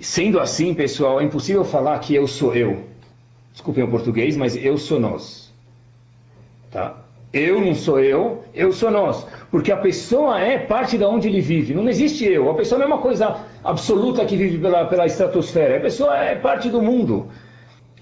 [0.00, 2.84] Sendo assim, pessoal, é impossível falar que eu sou eu.
[3.52, 5.52] Desculpem o português, mas eu sou nós.
[6.70, 6.96] Tá?
[7.32, 9.26] Eu não sou eu, eu sou nós.
[9.50, 11.72] Porque a pessoa é parte de onde ele vive.
[11.72, 12.50] Não existe eu.
[12.50, 15.78] A pessoa não é uma coisa absoluta que vive pela, pela estratosfera.
[15.78, 17.28] A pessoa é parte do mundo.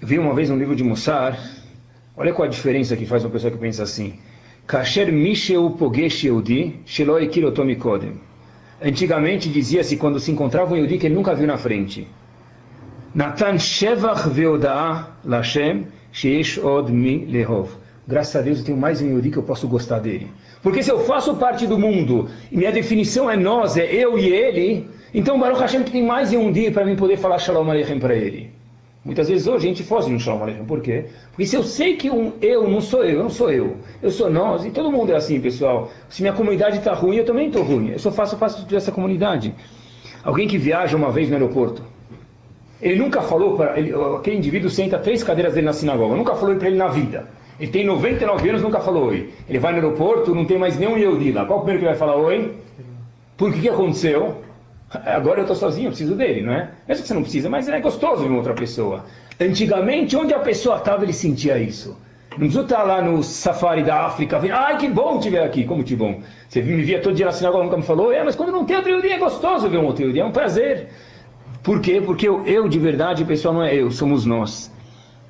[0.01, 1.39] Eu vi uma vez um livro de Mussar.
[2.17, 4.19] Olha qual a diferença que faz uma pessoa que pensa assim.
[4.65, 5.07] Kasher.
[8.81, 12.07] Antigamente dizia-se quando se encontrava um Yehudi que ele nunca viu na frente.
[13.15, 17.69] Natan shevach veodaa lashem sheish od mi lehov
[18.07, 20.27] graças a Deus eu tenho mais um Yuri que eu posso gostar dele.
[20.63, 24.29] Porque se eu faço parte do mundo, e minha definição é nós, é eu e
[24.29, 28.15] ele, então Baruch Hashem tem mais um dia para mim poder falar Shalom Aleichem para
[28.15, 28.51] ele.
[29.03, 30.65] Muitas vezes hoje a gente foge no Shalom Aleichem.
[30.65, 31.05] Por quê?
[31.31, 34.09] Porque se eu sei que um eu não sou eu, eu não sou eu, eu
[34.09, 35.91] sou nós, e todo mundo é assim, pessoal.
[36.09, 37.89] Se minha comunidade está ruim, eu também estou ruim.
[37.91, 39.53] Eu só faço parte dessa comunidade.
[40.23, 41.81] Alguém que viaja uma vez no aeroporto,
[42.81, 43.75] ele nunca falou para
[44.17, 47.27] aquele indivíduo senta três cadeiras dele na sinagoga, nunca falou para ele na vida.
[47.59, 49.33] Ele tem 99 anos, nunca falou oi.
[49.49, 51.45] Ele vai no aeroporto, não tem mais nenhum Yehudi lá.
[51.45, 52.53] Qual o primeiro que vai falar oi?
[53.35, 54.43] Por que, que aconteceu?
[54.89, 56.69] Agora eu estou sozinho, eu preciso dele, não é?
[56.87, 59.05] Mesmo que você não precisa, mas é gostoso ver outra pessoa.
[59.39, 61.97] Antigamente, onde a pessoa estava, ele sentia isso.
[62.31, 65.65] Não precisa estar lá no safari da África, vendo, ai que bom te ver aqui,
[65.65, 66.21] como te bom.
[66.47, 68.75] Você me via todo dia na sinagoga, nunca me falou, é, mas quando não tem
[68.75, 70.87] outro Yehudi, é gostoso ver um outro Yehudi, é um prazer.
[71.63, 72.01] Por quê?
[72.03, 74.71] Porque eu, eu de verdade, pessoal, não é eu, somos nós.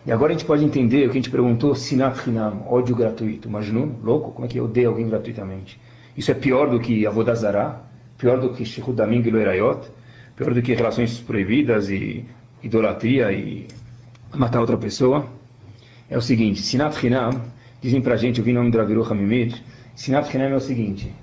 [0.08, 3.50] E agora a gente pode entender o que a gente perguntou, sinat hinam, ódio gratuito.
[3.50, 5.78] Majnun, louco, como é que eu odeio alguém gratuitamente?
[6.16, 7.82] Isso é pior do que avodazará,
[8.18, 9.82] pior do que shihudaming e loerayot,
[10.34, 12.26] pior do que relações proibidas e
[12.64, 13.68] idolatria e
[14.34, 15.28] matar outra pessoa.
[16.10, 17.42] É o seguinte, sinat hinam,
[17.82, 19.62] dizem pra gente, eu vi o nome do Raviru Hamimid,
[19.94, 21.14] sinat hinam é o seguinte,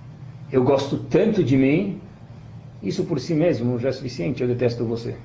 [0.52, 2.02] eu gosto tanto de mim,
[2.82, 5.16] isso por si mesmo já é suficiente, eu detesto você.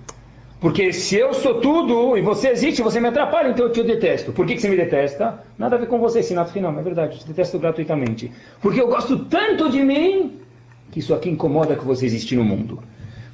[0.59, 4.33] Porque se eu sou tudo e você existe, você me atrapalha, então eu te detesto.
[4.33, 5.41] Por que, que você me detesta?
[5.57, 8.29] Nada a ver com você, Sinato Final, é verdade, eu te detesto gratuitamente.
[8.61, 10.39] Porque eu gosto tanto de mim
[10.91, 12.83] que isso aqui incomoda que você existe no mundo.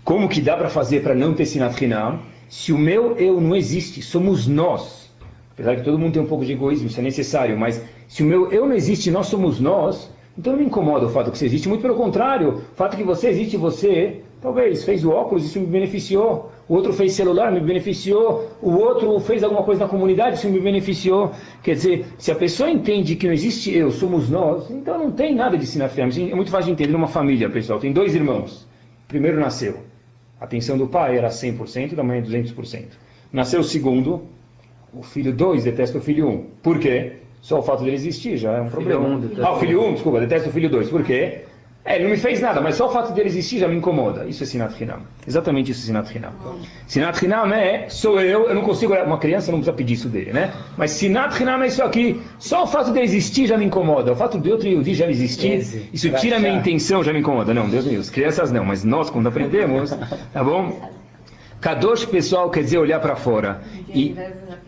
[0.03, 2.19] Como que dá para fazer para não ter Sinato Final?
[2.47, 5.11] Se o meu eu não existe, somos nós.
[5.53, 8.25] Apesar que todo mundo tem um pouco de egoísmo, isso é necessário, mas se o
[8.25, 11.45] meu eu não existe, nós somos nós, então não me incomoda o fato que você
[11.45, 15.59] existe, muito pelo contrário, o fato que você existe, você talvez fez o óculos, isso
[15.59, 20.37] me beneficiou o outro fez celular, me beneficiou, o outro fez alguma coisa na comunidade,
[20.37, 21.31] isso me beneficiou.
[21.61, 25.35] Quer dizer, se a pessoa entende que não existe eu, somos nós, então não tem
[25.35, 26.11] nada de sinafirma.
[26.31, 27.79] É muito fácil de entender uma família, pessoal.
[27.79, 28.63] Tem dois irmãos.
[29.05, 29.77] O primeiro nasceu.
[30.41, 32.85] A atenção do pai era 100%, da mãe 200%.
[33.31, 34.23] Nasceu o segundo,
[34.91, 36.31] o filho 2 detesta o filho 1.
[36.31, 36.45] Um.
[36.63, 37.17] Por quê?
[37.41, 39.07] Só o fato dele existir já é um problema.
[39.07, 40.89] Um, ah, o filho 1, um, desculpa, detesta o filho 2.
[40.89, 41.43] Por quê?
[41.87, 44.25] É, ele não me fez nada, mas só o fato dele existir já me incomoda.
[44.25, 45.01] Isso é Sinat Hinam.
[45.27, 46.31] Exatamente isso é Sinat Hinam.
[46.87, 50.33] Sinat Hinam é, sou eu, eu não consigo, uma criança não precisa pedir isso dele,
[50.33, 50.51] né?
[50.75, 54.11] Mas Sinat Hinam é isso aqui, só o fato dele existir já me incomoda.
[54.13, 55.59] O fato de outro Yehudi já existir,
[55.93, 57.53] isso tira a minha intenção, já me incomoda.
[57.53, 59.91] Não, Deus me Deus, crianças não, mas nós quando aprendemos,
[60.33, 60.89] tá bom?
[61.61, 63.61] Kadosh, pessoal, quer dizer olhar para fora.
[63.89, 64.15] E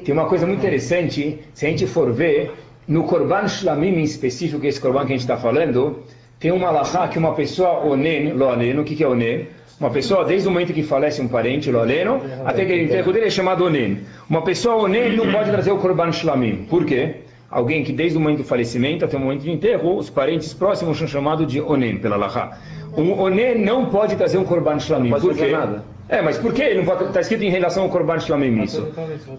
[0.05, 2.53] tem uma coisa muito interessante, se a gente for ver,
[2.87, 6.03] no Korban Shlamim em específico, que é esse Korban que a gente está falando,
[6.39, 9.47] tem uma alahá que uma pessoa onen, lo aleno, o que, que é onen?
[9.79, 13.11] Uma pessoa, desde o momento que falece um parente, lo aleno, até que ele enterro
[13.11, 13.99] dele é chamado onen.
[14.29, 16.65] Uma pessoa onen, não pode trazer o korban shlamim.
[16.69, 17.17] Por quê?
[17.49, 20.97] Alguém que desde o momento do falecimento até o momento de enterro, os parentes próximos
[20.97, 22.57] são chamados de onen, pela alahá.
[22.95, 25.11] Um onen não pode trazer um korban shlamim.
[25.11, 25.47] Por quê?
[25.47, 25.83] Nada.
[26.09, 27.03] É, mas por que ele não pode?
[27.03, 28.81] Está escrito em relação ao Korban Shlamim isso.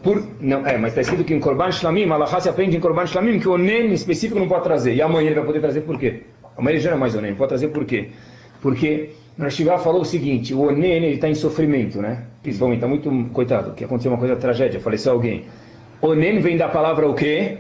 [0.03, 3.07] Por, não, é, mas está escrito que em Korban Shlamim, Allah se aprende em Korban
[3.07, 4.95] Shlamim que o Onen específico não pode trazer.
[4.95, 6.25] E amanhã ele vai poder trazer por quê?
[6.79, 8.11] Já não é mais Onen, pode trazer por quê?
[8.61, 12.25] Porque Rashivá falou o seguinte, o Onen está em sofrimento, né?
[12.43, 15.45] Principalmente, está muito, coitado, que aconteceu uma coisa tragédia, faleceu alguém.
[16.03, 17.59] Onen vem da palavra o quê?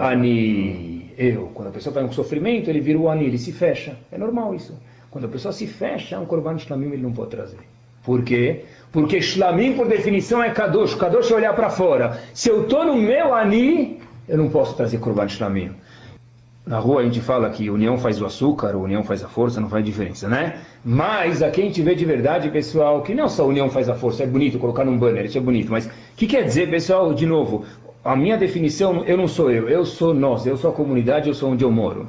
[0.00, 1.50] Ani, eu.
[1.54, 3.96] Quando a pessoa está em sofrimento, ele vira o Ani, ele se fecha.
[4.12, 4.78] É normal isso.
[5.10, 7.58] Quando a pessoa se fecha, um Korban Shlamim ele não pode trazer.
[8.04, 8.64] Por quê?
[8.92, 10.94] Porque Shlamim, por definição, é Kadosh.
[10.94, 12.20] Kadosh é olhar para fora.
[12.34, 13.98] Se eu estou no meu Ani,
[14.28, 15.72] eu não posso trazer Korban Shlamim.
[16.66, 19.68] Na rua a gente fala que união faz o açúcar, união faz a força, não
[19.68, 20.62] faz diferença, né?
[20.84, 24.26] Mas a gente vê de verdade, pessoal, que não só união faz a força, é
[24.26, 27.64] bonito colocar num banner, isso é bonito, mas o que quer dizer, pessoal, de novo,
[28.04, 31.34] a minha definição, eu não sou eu, eu sou nós, eu sou a comunidade, eu
[31.34, 32.08] sou onde eu moro.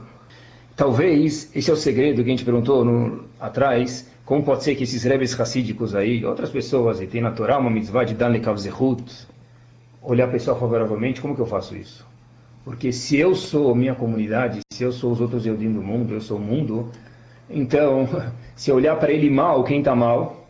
[0.76, 4.84] Talvez esse é o segredo que a gente perguntou no, atrás, Como pode ser que
[4.86, 8.58] esses rebes racídicos aí, outras pessoas, e tem na Torá uma mitzvah de Dan Lekav
[8.58, 9.28] Zehut,
[10.02, 12.07] olhar a pessoa favoravelmente, como que eu faço isso?
[12.68, 16.20] Porque se eu sou minha comunidade, se eu sou os outros Eudim do mundo, eu
[16.20, 16.92] sou o mundo,
[17.50, 18.10] então,
[18.58, 20.46] se eu olhar para ele mal, quem está mal?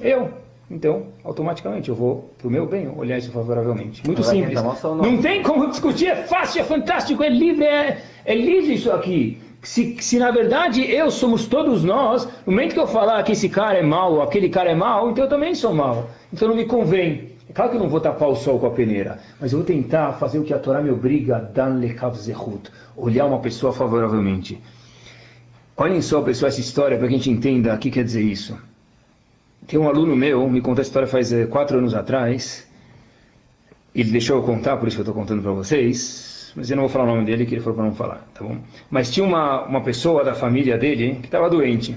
[0.00, 0.30] Eu.
[0.70, 4.06] Então, automaticamente, eu vou para o meu bem olhar isso favoravelmente.
[4.06, 4.60] Muito Vai simples.
[4.84, 8.92] o Não tem como discutir, é fácil, é fantástico, é livre, é, é livre isso
[8.92, 9.42] aqui.
[9.60, 13.48] Se, se na verdade eu somos todos nós, no momento que eu falar que esse
[13.48, 16.08] cara é mau, ou aquele cara é mau, então eu também sou mau.
[16.32, 17.27] Então não me convém.
[17.48, 19.66] É claro que eu não vou tapar o sol com a peneira, mas eu vou
[19.66, 24.60] tentar fazer o que a Torá me obriga, dan lekav zehut, olhar uma pessoa favoravelmente.
[25.76, 28.58] Olhem só, pessoal, essa história para que a gente entenda o que quer dizer isso.
[29.66, 32.66] Tem um aluno meu, me contou a história faz eh, quatro anos atrás.
[33.94, 36.52] Ele deixou eu contar, por isso que eu estou contando para vocês.
[36.56, 38.42] Mas eu não vou falar o nome dele, que ele falou para não falar, tá
[38.44, 38.58] bom?
[38.90, 41.96] Mas tinha uma, uma pessoa da família dele que estava doente,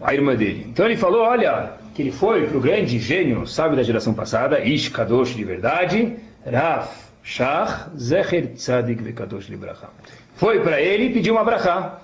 [0.00, 0.66] a irmã dele.
[0.70, 4.60] Então ele falou, olha, que ele foi para o grande gênio, sábio da geração passada,
[4.62, 6.90] Ish Kadosh de verdade, Rav
[7.22, 9.88] Shach Zecher Tzadik Vekadosh Libracha.
[10.34, 12.02] Foi para ele e pediu uma brachá.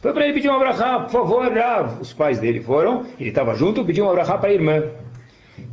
[0.00, 2.00] Foi para ele pedir uma brachá, por favor, Rav.
[2.00, 4.84] Os pais dele foram, ele estava junto, pediu uma brachá para a irmã.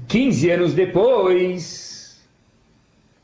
[0.08, 2.20] 15 anos depois,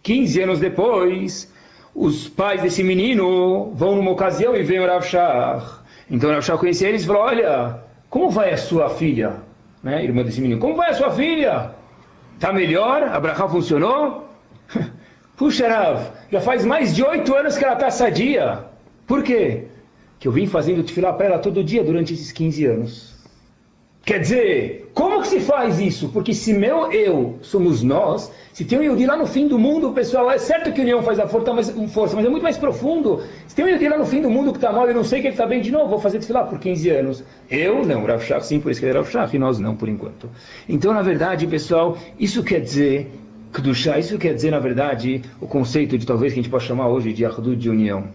[0.04, 1.52] 15 anos depois,
[1.96, 5.80] os pais desse menino vão numa ocasião e vem o Rav Shach.
[6.08, 7.80] Então o Rav Shach conhecia eles e falou, olha,
[8.12, 9.44] como vai a sua filha?
[9.86, 11.70] Né, irmã desse menino, como vai a sua filha?
[12.40, 13.04] Tá melhor?
[13.04, 14.28] A funcionou?
[15.38, 18.64] Puxa, Rav, já faz mais de oito anos que ela está sadia.
[19.06, 19.68] Por quê?
[20.18, 23.15] Que eu vim fazendo tefilá para ela todo dia durante esses 15 anos.
[24.06, 26.10] Quer dizer, como que se faz isso?
[26.10, 29.92] Porque se meu eu somos nós, se tem um Yehudi lá no fim do mundo,
[29.94, 33.24] pessoal, é certo que união faz a força, mas, força, mas é muito mais profundo.
[33.48, 35.22] Se tem um Yehudi lá no fim do mundo que está mal, eu não sei
[35.22, 37.24] que ele está bem de novo, vou fazer tefilá por 15 anos.
[37.50, 40.30] Eu não, Rav sim, por isso que ele é Rav e nós não, por enquanto.
[40.70, 43.12] Então, na verdade, pessoal, isso quer dizer,
[43.52, 46.90] Kedushá, isso quer dizer, na verdade, o conceito de talvez que a gente possa chamar
[46.90, 48.10] hoje de Ardud de união.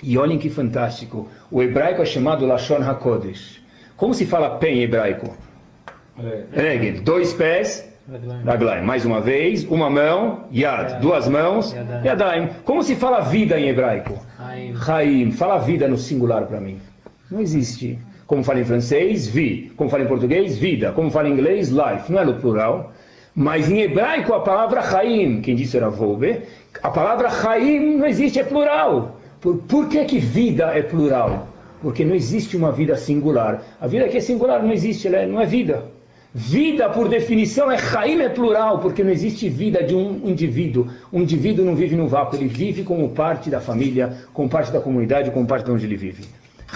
[0.00, 3.63] E olhem que fantástico, o hebraico é chamado Lashon HaKodesh.
[3.96, 5.36] Como se fala pé em hebraico?
[6.52, 7.88] Regel, dois pés,
[8.44, 8.84] Raglaim.
[8.84, 11.00] Mais uma vez, uma mão, Yad.
[11.00, 11.74] Duas mãos.
[12.04, 12.48] Yadaim.
[12.64, 14.14] Como se fala vida em hebraico?
[14.86, 15.32] Haim.
[15.32, 16.78] Fala vida no singular para mim.
[17.30, 17.98] Não existe.
[18.26, 19.72] Como fala em francês, vi.
[19.76, 20.92] Como fala em português, vida.
[20.92, 22.12] Como fala em inglês, life.
[22.12, 22.92] Não é no plural.
[23.34, 26.42] Mas em hebraico a palavra Haim, quem disse era Volbe,
[26.82, 29.18] a palavra Haim não existe, é plural.
[29.40, 31.48] Por, por que, que vida é plural?
[31.84, 33.62] Porque não existe uma vida singular.
[33.78, 35.84] A vida que é singular não existe, ela é- não é vida.
[36.34, 40.88] Vida, por definição, é Haim é plural, porque não existe vida de um indivíduo.
[41.12, 44.80] Um indivíduo não vive no vácuo, ele vive como parte da família, como parte da
[44.80, 46.24] comunidade, como parte de onde ele vive.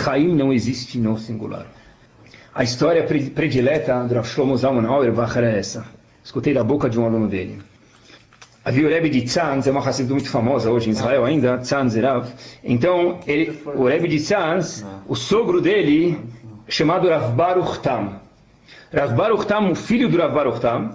[0.06, 1.64] Haim não existe no singular.
[2.54, 5.86] A história pre- predileta do Shlomo Zalman Auerbach era essa.
[6.22, 7.58] Escutei da boca de um aluno dele.
[8.68, 11.96] Havia o Rebbe de Tzanz, é uma Hassidut muito famosa hoje em Israel ainda, Tzanz
[11.96, 12.28] Rav.
[12.62, 16.18] Então, ele, o Rebbe de Tzanz, o sogro dele,
[16.68, 18.20] chamado Rav Baruch Tam.
[18.92, 20.90] Rav Baruch Tam, o filho do Rav Baruch Tam,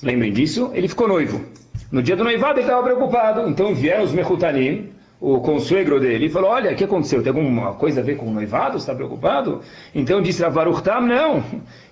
[0.00, 1.44] lembrem disso, ele ficou noivo.
[1.90, 6.30] No dia do noivado ele estava preocupado, então vieram os Mechutanim, o consuegro dele, e
[6.30, 7.20] falou, olha, o que aconteceu?
[7.20, 8.74] Tem alguma coisa a ver com o noivado?
[8.74, 9.60] Você está preocupado?
[9.92, 11.42] Então disse Rav Baruch Tam, não,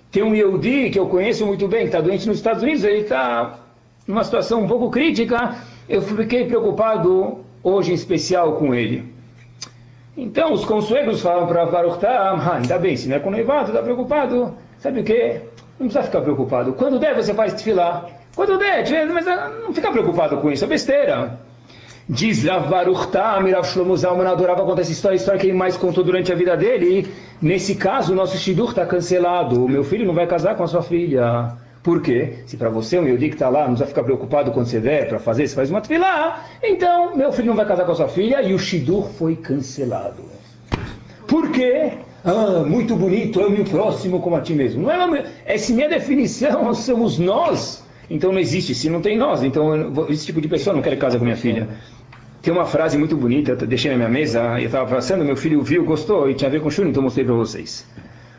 [0.09, 3.01] tem um Yehudi que eu conheço muito bem, que está doente nos Estados Unidos, ele
[3.01, 3.59] está
[4.07, 5.55] numa situação um pouco crítica,
[5.87, 9.11] eu fiquei preocupado hoje em especial com ele.
[10.17, 13.69] Então os consuegros falam para Baruch Tam, ah, ainda bem, se não é com noivado,
[13.69, 14.55] está preocupado.
[14.77, 15.41] Sabe o que?
[15.79, 16.73] Não precisa ficar preocupado.
[16.73, 18.07] Quando der, você faz tefilá.
[18.35, 21.39] Quando der, mas ah, não fica preocupado com isso, é besteira.
[22.09, 25.57] Diz Rav Baruch Tam, Rav Shlomo Zalman adorava contar essa história, a história que ele
[25.57, 27.07] mais contou durante a vida dele.
[27.41, 29.63] Nesse caso, o nosso Shidur está cancelado.
[29.63, 31.55] O meu filho não vai casar com a sua filha.
[31.83, 32.35] Por quê?
[32.45, 35.07] Se para você um Yehudi que está lá não precisa ficar preocupado quando você der
[35.09, 38.07] para fazer, você faz uma tefilá, então meu filho não vai casar com a sua
[38.07, 40.23] filha e o Shidur foi cancelado.
[41.27, 41.93] Por quê?
[42.23, 44.83] Ah, muito bonito, ame o próximo como a ti mesmo.
[44.83, 47.83] Não é, ame- essa minha definição, somos nós.
[48.09, 49.41] Então não existe, se não tem nós.
[49.41, 51.67] Então esse tipo de pessoa não quer casar com minha filha.
[52.43, 55.83] Tem uma frase muito bonita, deixei na minha mesa, eu estava passando, meu filho viu,
[55.85, 57.85] gostou, e tinha a ver com o Shuri, então mostrei para vocês.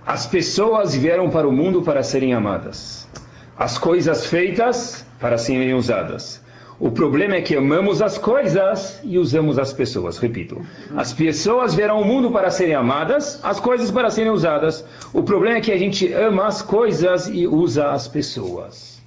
[0.05, 3.09] As pessoas vieram para o mundo para serem amadas.
[3.57, 6.43] As coisas feitas para serem usadas.
[6.81, 10.19] O problema é que amamos as coisas e usamos as pessoas.
[10.19, 10.61] Repito.
[10.97, 14.85] As pessoas vieram ao mundo para serem amadas, as coisas para serem usadas.
[15.13, 19.01] O problema é que a gente ama as coisas e usa as pessoas.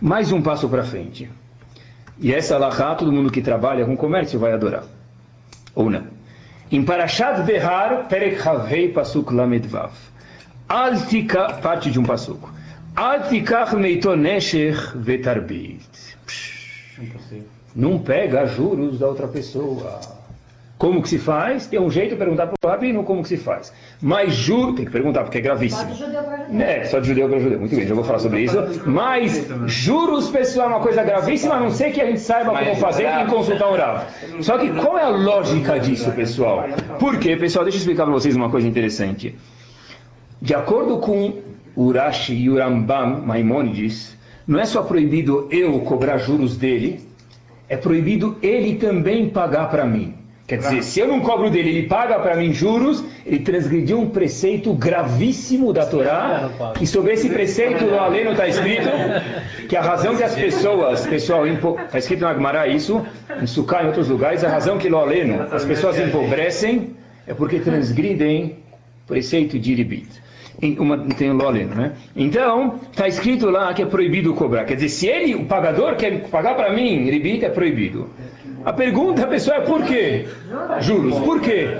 [0.00, 1.30] Mais um passo para frente.
[2.18, 4.84] E essa alahá, todo mundo que trabalha com comércio vai adorar.
[5.74, 6.06] Ou não.
[6.72, 9.92] Em Parashat Behar, Perek Havei Pasuk Lamed Vav.
[10.68, 12.50] Altika, parte de um passuco.
[12.96, 15.88] Altikach meitonesher vetarbit.
[17.74, 20.00] Não pega juros da outra pessoa.
[20.78, 21.66] Como que se faz?
[21.66, 23.72] Tem um jeito de perguntar para o rabino como que se faz.
[24.00, 25.82] Mas juro, tem que perguntar porque é gravíssimo.
[25.82, 26.60] Só de judeu para judeu.
[26.60, 27.58] É, só de judeu para judeu.
[27.60, 28.56] Muito bem, já vou falar sobre isso.
[28.86, 32.76] Mas juros, pessoal, é uma coisa gravíssima, a não ser que a gente saiba como
[32.76, 34.04] fazer e consultar o Rav.
[34.40, 36.64] Só que qual é a lógica disso, pessoal?
[36.98, 37.64] Por quê, pessoal?
[37.64, 39.34] Deixa eu explicar para vocês uma coisa interessante.
[40.42, 41.42] De acordo com
[41.76, 47.00] Urashi e Urambam Maimonides, não é só proibido eu cobrar juros dele,
[47.68, 50.14] é proibido ele também pagar para mim.
[50.46, 54.10] Quer dizer, se eu não cobro dele, ele paga para mim juros, ele transgrediu um
[54.10, 56.50] preceito gravíssimo da Torá,
[56.82, 58.90] e sobre esse preceito no Aleno está escrito
[59.66, 63.02] que a razão que as pessoas, pessoal, está escrito na Gemara isso,
[63.40, 66.90] em Sukkah e em outros lugares, a razão que no Aleno as pessoas empobrecem
[67.26, 68.56] é porque transgridem
[69.06, 70.08] preceito de Ribit.
[70.78, 71.92] Uma, tem o né?
[72.14, 74.64] Então, está escrito lá que é proibido cobrar.
[74.64, 78.08] Quer dizer, se ele, o pagador, quer pagar para mim, Ribit é proibido.
[78.64, 80.26] A pergunta, pessoal, é por quê?
[80.80, 81.18] Juros.
[81.18, 81.76] Por quê?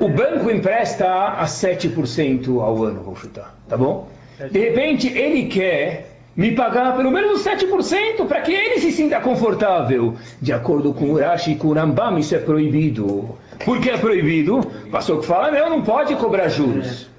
[0.00, 4.08] O banco empresta a 7% ao ano, vou chutar, tá bom?
[4.50, 10.14] De repente, ele quer me pagar pelo menos 7% para que ele se sinta confortável.
[10.40, 13.36] De acordo com Urashi e com Rambam, isso é proibido.
[13.64, 14.58] Por que é proibido?
[14.58, 17.11] O pastor que fala, não, não pode cobrar juros.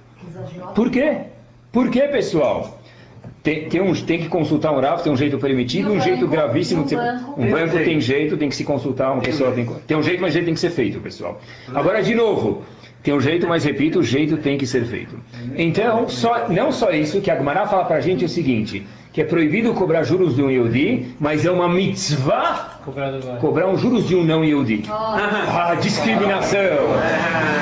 [0.76, 1.18] Por quê?
[1.72, 2.80] Por quê, pessoal?
[3.42, 6.88] Tem, tem, um, tem que consultar um Rav, tem um jeito permitido, um jeito gravíssimo.
[6.88, 7.42] ser- banco.
[7.42, 10.32] um banco tem jeito, tem que se consultar, uma pessoa tem, tem um jeito, mas
[10.32, 11.42] o jeito tem que ser feito, pessoal.
[11.74, 12.64] Agora, de novo,
[13.02, 15.20] tem um jeito, mas repito, o jeito tem que ser feito.
[15.58, 19.22] Então, só, não só isso, que a Gemara fala pra gente é o seguinte, que
[19.22, 22.80] é proibido cobrar juros de um Yehudi, mas é uma mitzvah
[23.40, 24.84] cobrar um juros de um não Yehudi.
[24.90, 26.60] Ah, discriminação!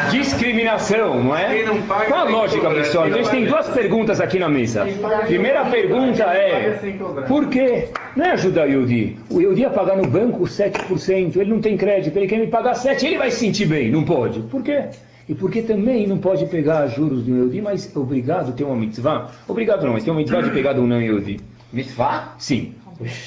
[0.10, 1.64] Discriminação, não é?
[2.08, 3.08] Qual a lógica, pessoal?
[3.08, 4.88] Então a gente tem duas perguntas aqui na mesa.
[5.26, 6.80] Primeira pergunta é:
[7.28, 9.18] por que não é ajudar o Yehudi?
[9.30, 12.76] O Yehudi ia pagar no banco 7%, ele não tem crédito, ele quer me pagar
[12.76, 14.40] 7%, ele vai se sentir bem, não pode.
[14.44, 14.86] Por quê?
[15.30, 18.76] E por que também não pode pegar juros de um Yehudi, mas obrigado ter uma
[18.76, 19.32] mitzvah?
[19.48, 21.40] Obrigado não, mas tem uma mitzvah de pegar um não Yehudi.
[21.72, 22.36] Mitzvah?
[22.38, 22.76] Sim.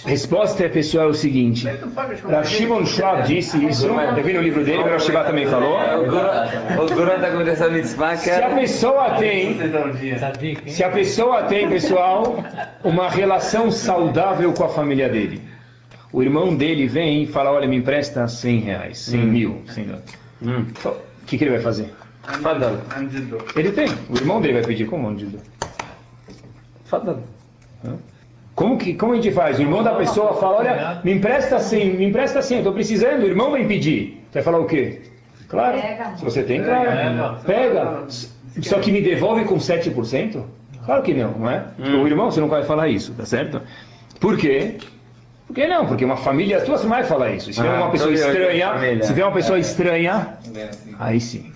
[0.05, 1.67] Resposta é, pessoal, é o seguinte.
[1.67, 5.77] Rav Shimon Schwab disse isso, eu vi no livro dele, o Rav Shiva também falou.
[5.77, 9.57] O Guru está com essa mitzvah Se a pessoa tem,
[10.67, 12.45] se a pessoa tem, pessoal,
[12.85, 15.41] uma relação saudável com a família dele,
[16.13, 20.15] o irmão dele vem e fala, olha, me empresta 100 reais, 100 mil, 100 dólares.
[21.25, 21.27] Hum.
[21.27, 21.93] O que, que ele vai fazer?
[22.43, 22.79] Fadal.
[23.57, 25.27] Ele tem, o irmão dele vai pedir, como onde?
[26.85, 27.19] Fadal.
[27.85, 27.97] Hã?
[28.55, 29.59] Como, que, como a gente faz?
[29.59, 33.23] O irmão da pessoa fala, olha, me empresta 100, me empresta 100, eu estou precisando,
[33.23, 34.23] o irmão vem pedir.
[34.31, 35.03] Você vai falar o quê?
[35.49, 36.17] Claro, Pega.
[36.17, 37.39] se você tem, claro.
[37.45, 38.05] Pega.
[38.63, 40.43] Só que me devolve com 7%?
[40.87, 41.65] Claro que não, não é?
[41.79, 43.61] O irmão, você não vai falar isso, tá certo?
[44.21, 44.77] Por quê?
[45.47, 45.87] Por que não?
[45.87, 47.53] Porque uma família tua, você não vai falar isso.
[47.53, 50.29] Se vier Ah, uma pessoa então, estranha, se vier uma pessoa estranha,
[50.99, 51.53] aí sim.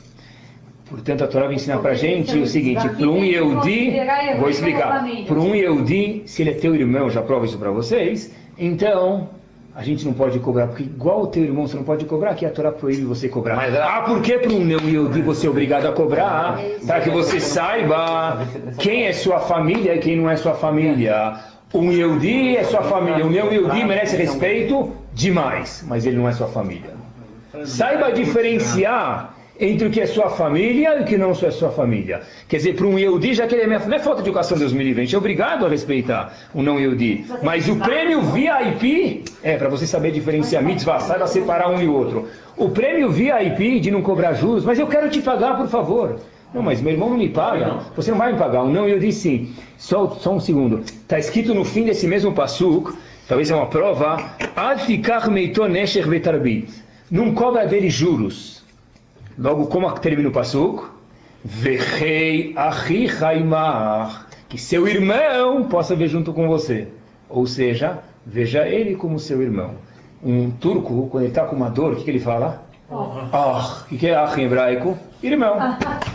[0.89, 3.93] Portanto, a Torá vai ensinar pra gente o seguinte, para um Yehudi,
[4.39, 7.71] vou explicar, para um Yehudi, se ele é teu irmão, eu já provo isso para
[7.71, 9.29] vocês, então
[9.75, 12.47] a gente não pode cobrar, porque igual o teu irmão você não pode cobrar, que
[12.47, 13.55] a Torá proíbe você cobrar.
[13.57, 16.59] Mas- ah, por que para um não Yehudi você é obrigado a cobrar?
[16.87, 18.47] Para que você saiba
[18.79, 21.35] quem é sua família e quem não é sua família.
[21.73, 26.49] Um Yehudi é sua família, um Yehudi merece respeito demais, mas ele não é sua
[26.49, 26.97] família.
[27.65, 32.23] Saiba diferenciar entre o que é sua família e o que não é sua família.
[32.49, 34.57] Quer dizer, para um Yehudi, já que ele é minha Não é falta de educação,
[34.57, 37.27] Deus me livre, a gente é obrigado a respeitar o não Yehudi.
[37.43, 42.29] Mas o prêmio VIP é para você saber diferenciar mitzvah, saiba separar um e outro.
[42.57, 46.21] O prêmio VIP de não cobrar juros, mas eu quero te pagar, por favor.
[46.53, 47.81] Não, mas meu irmão não me paga.
[47.95, 48.65] Você não vai me pagar.
[48.65, 49.55] Não Yehudi sim.
[49.77, 50.81] Só, só um segundo.
[50.81, 54.17] Está escrito no fim desse mesmo passuk, talvez é uma prova.
[57.11, 58.63] Não cobra dele juros.
[59.39, 60.85] Logo, como termina o Passuk?
[63.09, 64.27] Chaimach.
[64.49, 66.89] Que seu irmão possa ver junto com você.
[67.29, 69.77] Ou seja, veja ele como seu irmão.
[70.23, 72.67] Um turco, quando ele está com uma dor, o que, que ele fala?
[73.33, 74.99] Ah, o que, que é ach em hebraico?
[75.23, 75.57] Irmão.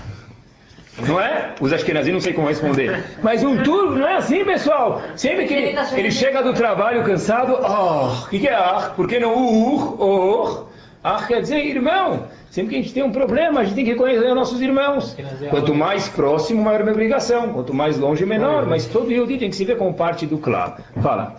[1.01, 1.55] Não é?
[1.59, 3.03] Os Ashkenazi não sei como responder.
[3.23, 5.01] Mas um turco, não é assim, pessoal?
[5.15, 8.93] Sempre que ele, ele chega do trabalho cansado, ah, o que, que é ach?
[8.95, 10.67] Por que não ur, or?
[11.03, 12.27] Ach quer dizer irmão.
[12.49, 15.17] Sempre que a gente tem um problema, a gente tem que reconhecer os nossos irmãos.
[15.49, 17.51] Quanto mais próximo, maior a minha obrigação.
[17.51, 18.67] Quanto mais longe, menor.
[18.67, 20.73] Mas todo Yehudi tem que se ver como parte do clã.
[21.01, 21.35] Fala.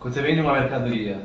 [0.00, 1.18] Quando você vende uma mercadoria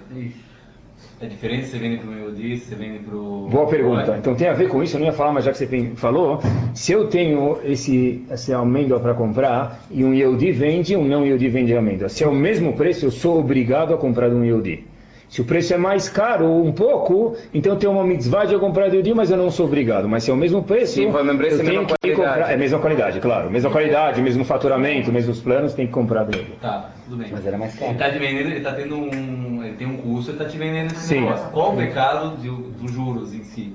[1.22, 3.50] É diferente se vende para o Yehudi, se vende para o...
[3.50, 4.16] Boa pergunta.
[4.18, 6.40] Então tem a ver com isso, eu não ia falar, mas já que você falou,
[6.74, 11.50] se eu tenho esse, esse amêndoa para comprar e um Yehudi vende, um não Yehudi
[11.50, 12.08] vende amêndoa.
[12.08, 14.86] Se é o mesmo preço, eu sou obrigado a comprar um Yehudi.
[15.30, 18.88] Se o preço é mais caro um pouco, então tenho uma mitzvah de eu comprar
[18.90, 20.10] de Yehudi, mas eu não sou obrigado.
[20.10, 22.16] Mas se é o mesmo preço, Sim, eu é tenho mesma que qualidade.
[22.16, 22.50] comprar.
[22.52, 23.52] É a mesma qualidade, claro.
[23.52, 26.56] Mesma qualidade, mesmo faturamento, mesmos planos, tem que comprar de Yehudi.
[26.60, 27.28] Tá, tudo bem.
[27.32, 27.92] Mas era mais caro.
[27.92, 29.64] Ele tá te vendendo, ele tá tendo um...
[29.64, 31.22] Ele tem um curso, ele tá te vendendo esse Sim.
[31.22, 31.50] negócio.
[31.52, 33.74] Qual o pecado de- dos juros em si?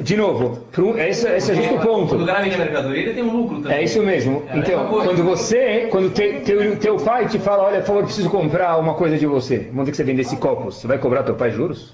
[0.00, 2.08] De novo, pro- esse, esse é justo o ponto.
[2.10, 3.78] Quando o cara vende mercadoria, ele tem um lucro também.
[3.78, 4.42] É isso mesmo.
[4.48, 8.00] É a Então, quando você, quando te- teu, teu pai te fala, olha, por favor,
[8.00, 10.86] eu preciso comprar uma coisa de você, vamos dizer que você vende esse copo, você
[10.86, 11.92] vai cobrar teu pai juros?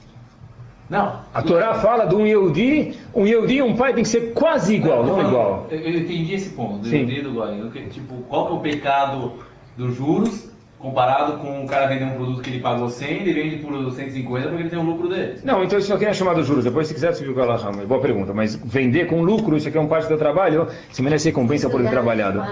[0.89, 1.21] Não.
[1.33, 4.75] A Torá fala de um Yehudi, um Yehudi e um pai tem que ser quase
[4.75, 5.67] igual, não igual.
[5.71, 6.97] Eu, eu entendi esse ponto, do Sim.
[6.99, 7.71] Yehudi e do Goy.
[7.91, 9.33] Tipo, qual que é o pecado
[9.77, 10.50] dos juros
[10.81, 14.49] comparado com o cara vender um produto que ele pagou 100, ele vende por 150
[14.49, 15.39] porque ele tem o lucro dele.
[15.45, 16.65] Não, então isso aqui é chamado juros.
[16.65, 17.85] Depois, se quiser, você viu que ela chama.
[17.85, 18.33] Boa pergunta.
[18.33, 21.83] Mas vender com lucro, isso aqui é um parte do trabalho, se merece recompensa por
[21.83, 22.43] ter trabalhado.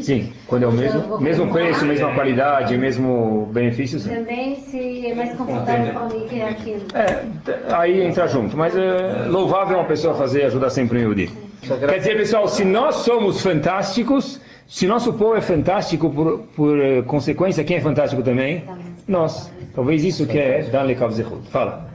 [0.00, 4.10] Sim, quando é o mesmo, mesmo preço, mesma qualidade, mesmo benefício, sim.
[4.10, 6.82] Também se é mais confortável para mim que aquilo.
[6.94, 7.24] É,
[7.74, 8.56] aí entra junto.
[8.56, 11.30] Mas é louvável uma pessoa fazer ajudar sempre um Yehudi.
[11.60, 17.00] Quer dizer, pessoal, se nós somos fantásticos, se nosso povo é fantástico por, por eh,
[17.02, 18.64] consequência, quem é fantástico também?
[19.08, 19.50] Nós.
[19.74, 21.48] Talvez isso que é dar lekav zehut.
[21.48, 21.88] Fala.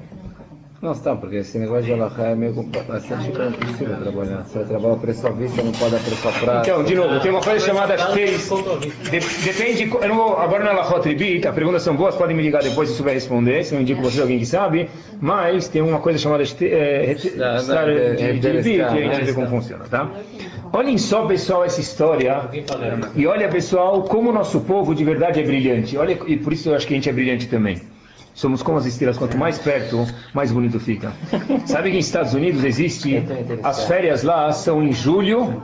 [0.84, 2.52] Não, está, porque esse negócio de alahá é meio
[2.86, 4.44] bastante impossível trabalhar.
[4.44, 6.60] Você vai trabalhar o preço à vista, não pode dar preço prazo.
[6.60, 8.50] Então, de novo, tem uma coisa chamada três.
[9.46, 9.90] Depende.
[9.90, 12.90] Eu não vou, agora na Lachot Ribit, as perguntas são boas, podem me ligar depois
[12.90, 14.90] se souber responder, se eu indico você alguém que sabe.
[15.22, 18.34] Mas tem uma coisa chamada eh, é- de, é
[18.76, 20.12] e a gente vê como funciona, tá?
[20.74, 22.50] Olhem só, pessoal, essa história.
[23.16, 25.96] E olha, pessoal, como o nosso povo de verdade é brilhante.
[25.96, 27.93] Olha, e por isso eu acho que a gente é brilhante também.
[28.34, 31.12] Somos como as estrelas, quanto mais perto, mais bonito fica.
[31.66, 33.24] Sabe que nos Estados Unidos existe,
[33.62, 35.62] as férias lá são em julho.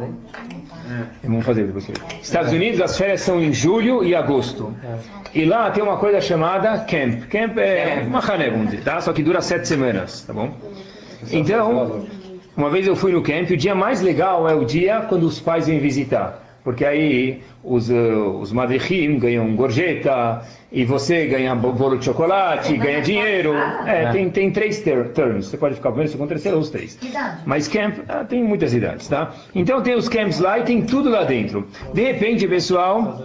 [1.24, 1.90] Vamos fazer depois.
[2.22, 4.74] Estados Unidos, as férias são em julho e agosto.
[5.34, 7.28] E lá tem uma coisa chamada camp.
[7.30, 8.22] Camp é uma
[8.66, 9.02] dizer, tá?
[9.02, 10.52] Só que dura sete semanas, tá bom?
[11.32, 12.06] Então,
[12.56, 15.40] uma vez eu fui no camp, o dia mais legal é o dia quando os
[15.40, 16.49] pais vêm visitar.
[16.64, 20.42] Porque aí os, eh, os madrechim ganham gorjeta,
[20.72, 23.54] e você ganha bo- bolo de chocolate, ganha dinheiro.
[23.88, 25.48] É, tem, tem três ter terms.
[25.48, 26.98] Você pode ficar primeiro, segundo, terceiro, ou os três.
[27.46, 29.34] Mas camp ah, tem muitas idades, tá?
[29.56, 31.66] Então tem os camps lá e tem tudo lá dentro.
[31.94, 33.24] De repente, pessoal,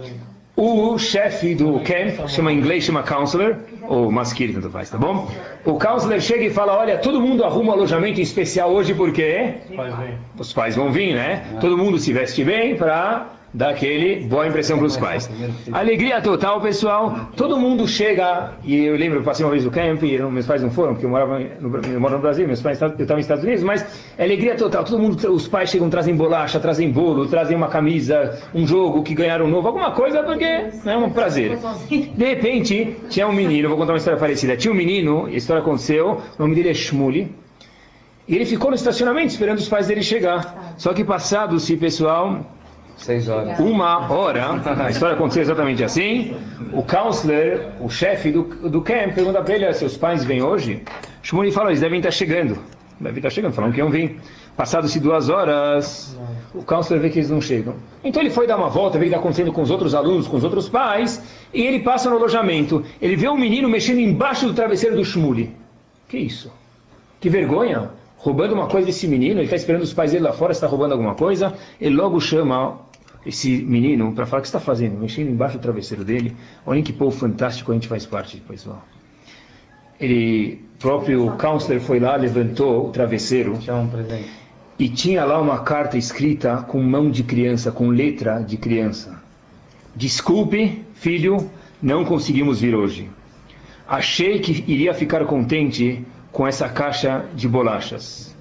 [0.55, 5.29] o chefe do camp, chama em inglês, chama counselor, ou maskir, tanto faz, tá bom?
[5.65, 9.55] O counselor chega e fala, olha, todo mundo arruma alojamento especial hoje porque
[10.37, 11.43] os pais vão vir, né?
[11.59, 15.29] Todo mundo se veste bem para dar aquele boa impressão para os pais.
[15.71, 17.29] Alegria total, pessoal.
[17.37, 20.45] Todo mundo chega, e eu lembro, eu passei uma vez no camp, e eu- meus
[20.45, 23.21] pais não foram, porque eu morava no, eu no Brasil, meus pais eu estava nos
[23.21, 23.85] Estados Unidos, mas
[24.17, 24.83] é alegria total.
[24.83, 29.15] Todo mundo, os pais chegam, trazem bolacha, trazem bolo, trazem uma camisa, um jogo que
[29.15, 31.57] ganharam novo, alguma coisa, porque é um prazer.
[31.89, 34.57] De repente, tinha um menino, vou contar uma história parecida.
[34.57, 37.33] Tinha um menino, a história aconteceu, o nome dele é Shmuli,
[38.27, 40.73] e ele ficou no estacionamento esperando os pais dele chegar.
[40.77, 42.41] Só que passado-se, pessoal,
[42.97, 43.59] Seis horas.
[43.59, 44.45] uma hora,
[44.83, 46.35] a história aconteceu exatamente assim,
[46.71, 50.81] o counselor, o chefe do, do camp, pergunta para ele, "Ah, seus pais vêm hoje?
[51.21, 52.57] Shmuli fala, eles devem estar chegando.
[52.99, 54.19] Devem estar chegando, falaram que iam vir.
[54.55, 56.17] Passado-se duas horas,
[56.53, 57.75] o counselor vê que eles não chegam.
[58.01, 60.27] Então ele foi dar uma volta, vê o que está acontecendo com os outros alunos,
[60.29, 61.21] com os outros pais,
[61.53, 62.81] e ele passa no alojamento.
[63.01, 65.53] Ele vê um menino mexendo embaixo do travesseiro do Shmuli.
[66.07, 66.49] Que isso?
[67.19, 67.89] Que vergonha!
[68.17, 70.93] Roubando uma coisa desse menino, ele está esperando os pais dele lá fora, está roubando
[70.93, 71.53] alguma coisa.
[71.79, 72.79] Ele logo chama
[73.25, 76.35] esse menino para falar o que está fazendo, mexendo embaixo do travesseiro dele.
[76.65, 78.85] Olhem que povo fantástico a gente faz parte, pessoal.
[79.99, 83.57] Ele, próprio counselor foi lá, levantou o travesseiro
[84.77, 89.21] e tinha lá uma carta escrita com mão de criança, com letra de criança.
[89.95, 91.49] Desculpe, filho,
[91.81, 93.09] não conseguimos vir hoje.
[93.87, 98.34] Achei que iria ficar contente com essa caixa de bolachas.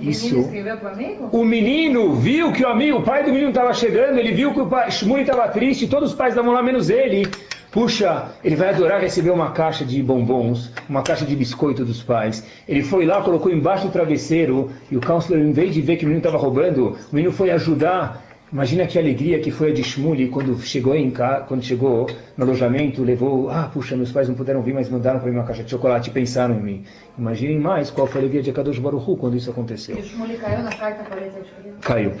[0.00, 0.38] Isso.
[0.38, 1.28] escreveu para amigo?
[1.32, 4.60] O menino viu que o amigo, o pai do menino estava chegando, ele viu que
[4.60, 7.26] o pai, Shmuley estava triste, todos os pais estavam lá, menos ele.
[7.70, 12.44] Puxa, ele vai adorar receber uma caixa de bombons, uma caixa de biscoito dos pais.
[12.66, 16.04] Ele foi lá, colocou embaixo do travesseiro, e o counselor, em vez de ver que
[16.04, 18.26] o menino estava roubando, o menino foi ajudar.
[18.52, 22.44] Imagina que alegria que foi a de Shmuley quando chegou em casa, quando chegou no
[22.44, 25.62] alojamento, levou, ah, puxa, meus pais não puderam vir, mas mandaram para mim uma caixa
[25.62, 26.84] de chocolate e pensaram em mim.
[27.18, 29.96] Imaginem mais qual foi a alegria de Kadosh Baruch Hu quando isso aconteceu.
[29.96, 31.74] E o Shmuley caiu na carta para ele escrever.
[31.82, 32.12] Caiu.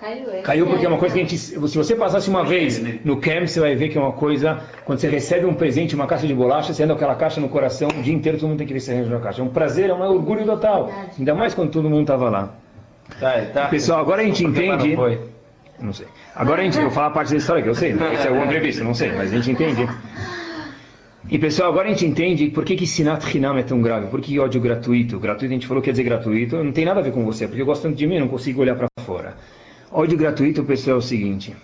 [0.00, 0.40] Caiu, é.
[0.40, 1.36] Caiu porque é uma coisa que a gente.
[1.36, 4.58] Se você passasse uma vez no camp, você vai ver que é uma coisa.
[4.84, 7.50] Quando você recebe um presente, uma caixa de bolacha, você anda com aquela caixa no
[7.50, 9.42] coração o dia inteiro, todo mundo tem que ver se arranja na caixa.
[9.42, 10.90] É um prazer, é um orgulho total.
[11.18, 12.54] Ainda mais quando todo mundo estava lá.
[13.18, 13.68] Tá, tá.
[13.68, 14.96] Pessoal, agora a gente entende.
[15.80, 16.06] Não sei.
[16.34, 16.76] Agora a gente.
[16.76, 17.92] Eu vou falar a parte da história que eu sei.
[17.92, 18.14] Né?
[18.14, 19.88] Esse é o entrevista, não sei, mas a gente entende.
[21.28, 24.08] E pessoal, agora a gente entende por que, que Sinat Hinam é tão grave.
[24.08, 25.18] Por que ódio gratuito?
[25.18, 26.62] Gratuito a gente falou que quer dizer gratuito.
[26.62, 28.60] Não tem nada a ver com você, porque eu gosto tanto de mim, não consigo
[28.60, 29.36] olhar para fora.
[29.92, 31.54] Ódio gratuito, pessoal, é o seguinte.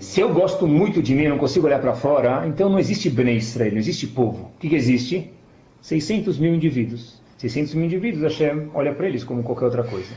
[0.00, 3.36] Se eu gosto muito de mim, não consigo olhar para fora, então não existe Bnei
[3.36, 4.50] Israel, não existe povo.
[4.56, 5.30] O que, que existe?
[5.80, 7.20] 600 mil indivíduos.
[7.38, 10.12] 600 mil indivíduos, Hashem olha para eles como qualquer outra coisa.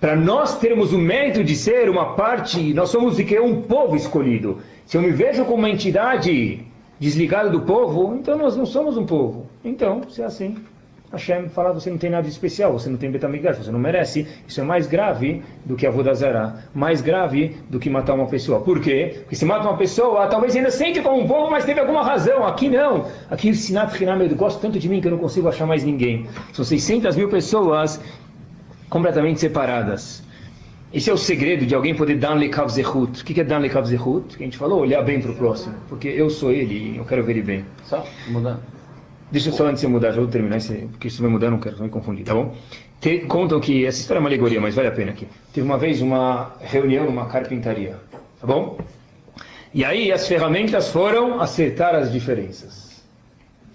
[0.00, 3.96] Para nós termos o mérito de ser uma parte, nós somos de que um povo
[3.96, 4.58] escolhido.
[4.86, 6.64] Se eu me vejo como uma entidade
[7.00, 9.46] desligada do povo, então nós não somos um povo.
[9.64, 10.56] Então, se é assim,
[11.10, 14.26] Hashem fala, você não tem nada de especial, você não tem betamigash, você não merece.
[14.46, 18.60] Isso é mais grave do que a Vodazara, mais grave do que matar uma pessoa.
[18.60, 19.16] Por quê?
[19.20, 22.46] Porque se mata uma pessoa, talvez ainda sente como um povo, mas teve alguma razão.
[22.46, 23.06] Aqui não.
[23.30, 25.82] Aqui o Sinat Hinam, eu gosto tanto de mim que eu não consigo achar mais
[25.82, 26.26] ninguém.
[26.52, 27.98] São 600 mil pessoas
[28.88, 30.22] completamente separadas.
[30.92, 33.20] Esse é o segredo de alguém poder dar lekav zehut.
[33.20, 34.36] O que é dar lekav zehut?
[34.36, 35.74] Que a gente falou, olhar bem para o próximo.
[35.88, 37.64] Porque eu sou ele e eu quero ver ele bem.
[37.84, 38.60] Só mudando.
[39.30, 41.58] Deixa eu só antes de mudar, já vou terminar, esse- porque se vai mudar não
[41.58, 42.54] quero me confundir, tá bom?
[42.98, 45.28] Te- contam que, essa história é uma alegoria, mas vale a pena aqui.
[45.52, 47.96] Teve uma vez uma reunião numa carpintaria,
[48.40, 48.78] tá bom?
[49.74, 52.87] E aí as ferramentas foram acertar as diferenças.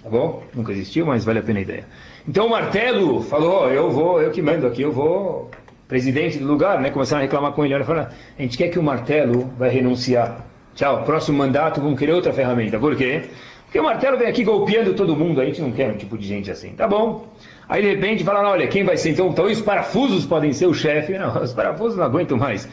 [0.03, 0.43] Tá bom?
[0.53, 1.85] Nunca existiu, mas vale a pena a ideia.
[2.27, 5.49] Então o martelo falou, eu vou, eu que mando aqui, eu vou,
[5.87, 6.89] presidente do lugar, né?
[6.89, 10.45] Começaram a reclamar com ele, olha, fala, a gente quer que o martelo vai renunciar.
[10.75, 12.77] Tchau, próximo mandato vamos querer outra ferramenta.
[12.77, 13.23] Por quê?
[13.65, 16.27] Porque o martelo vem aqui golpeando todo mundo, a gente não quer um tipo de
[16.27, 17.27] gente assim, tá bom?
[17.67, 19.31] Aí de repente falaram, olha, quem vai ser então?
[19.33, 21.17] Talvez os parafusos podem ser o chefe.
[21.17, 22.67] Não, os parafusos não aguentam mais.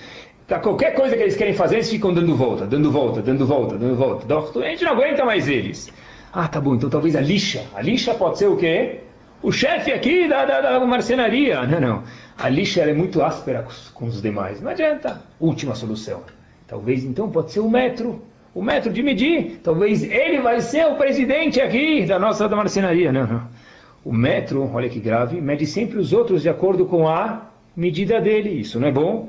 [0.47, 3.78] Tá, qualquer coisa que eles querem fazer, eles ficam dando volta, dando volta, dando volta,
[3.78, 4.24] dando volta.
[4.24, 5.93] Então, A gente não aguenta mais eles.
[6.33, 7.64] Ah, tá bom, então talvez a lixa.
[7.74, 9.01] A lixa pode ser o quê?
[9.43, 11.66] O chefe aqui da, da, da marcenaria.
[11.66, 12.03] Não, não.
[12.39, 14.61] A lixa é muito áspera com os demais.
[14.61, 15.22] Não adianta.
[15.41, 16.22] Última solução.
[16.66, 18.22] Talvez então pode ser o metro.
[18.55, 19.61] O metro de medir.
[19.62, 23.11] Talvez ele vai ser o presidente aqui da nossa da marcenaria.
[23.11, 23.43] Não, não.
[24.05, 28.61] O metro, olha que grave, mede sempre os outros de acordo com a medida dele.
[28.61, 29.28] Isso não é bom.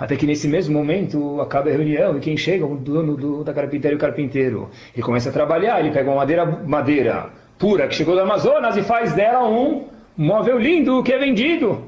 [0.00, 2.64] Até que nesse mesmo momento acaba a reunião e quem chega?
[2.64, 4.70] O dono do, da carpintaria, o carpinteiro.
[4.94, 8.82] Ele começa a trabalhar, ele pega uma madeira, madeira pura que chegou do Amazonas e
[8.82, 9.84] faz dela um
[10.16, 11.84] móvel lindo que é vendido.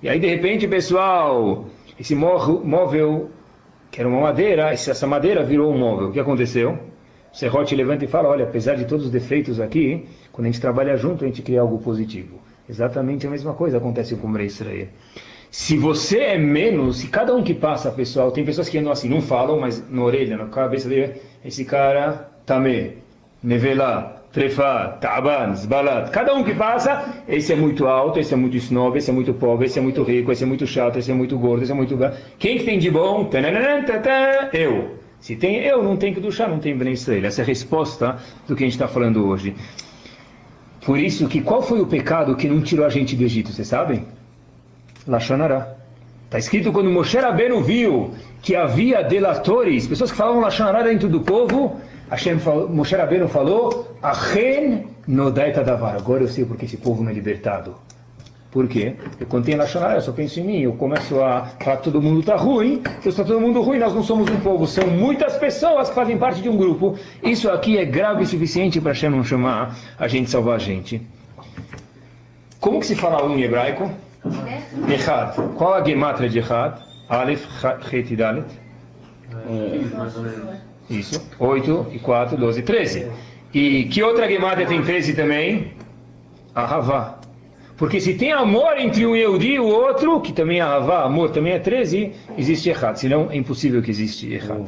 [0.00, 1.66] E aí de repente, pessoal,
[1.98, 3.30] esse mó- móvel,
[3.90, 6.08] que era uma madeira, essa madeira virou um móvel.
[6.08, 6.78] O que aconteceu?
[7.32, 10.60] O serrote levanta e fala, olha, apesar de todos os defeitos aqui, quando a gente
[10.60, 12.38] trabalha junto, a gente cria algo positivo.
[12.68, 14.86] Exatamente a mesma coisa acontece com o Israel.
[15.50, 19.08] Se você é menos, se cada um que passa, pessoal, tem pessoas que andam assim,
[19.08, 22.94] não falam, mas na orelha, na cabeça dele, esse cara, tamé,
[23.42, 26.10] nevelá, trefá, taban, zbalat.
[26.10, 29.32] Cada um que passa, esse é muito alto, esse é muito snob, esse é muito
[29.32, 31.74] pobre, esse é muito rico, esse é muito chato, esse é muito gordo, esse é
[31.74, 31.96] muito...
[32.38, 33.30] Quem que tem de bom?
[34.52, 34.96] Eu.
[35.20, 37.24] Se tem eu, não tem que duchar, não tem Bnei Israel.
[37.24, 39.54] Essa é a resposta do que a gente está falando hoje.
[40.84, 43.66] Por isso que qual foi o pecado que não tirou a gente do Egito, vocês
[43.66, 44.04] sabem?
[45.06, 45.74] Lachonará.
[46.24, 51.20] Está escrito quando Moshe Rabbeinu viu que havia delatores, pessoas que falavam Lachonará dentro do
[51.20, 51.80] povo,
[52.10, 55.96] Hashem falou, Moshe Rabbeinu falou, Achen nodaita davar.
[55.96, 57.76] Agora eu sei porque esse povo não é libertado.
[58.50, 58.96] Por quê?
[59.20, 62.20] Eu tem Lachonará, eu só penso em mim, eu começo a falar que todo mundo
[62.20, 65.90] está ruim, se está todo mundo ruim, nós não somos um povo, são muitas pessoas
[65.90, 66.96] que fazem parte de um grupo.
[67.22, 71.02] Isso aqui é grave o suficiente para Hashem não chamar a gente, salvar a gente.
[72.58, 73.90] Como que se fala um em hebraico?
[74.88, 75.34] Echad.
[75.56, 76.78] Qual a gematria de Echad?
[77.08, 77.46] Aleph,
[77.92, 78.46] Het e Dalet?
[80.90, 81.20] Isso.
[81.38, 83.06] 8 e 4, 12, 13.
[83.54, 85.72] E que outra gematria tem 13 também?
[86.54, 87.18] Ahavá.
[87.76, 91.30] Porque se tem amor entre um Yehudi e o outro, que também é Ahavá, amor
[91.30, 92.96] também é 13, existe Echad.
[92.98, 94.64] Senão é impossível que existe Echad.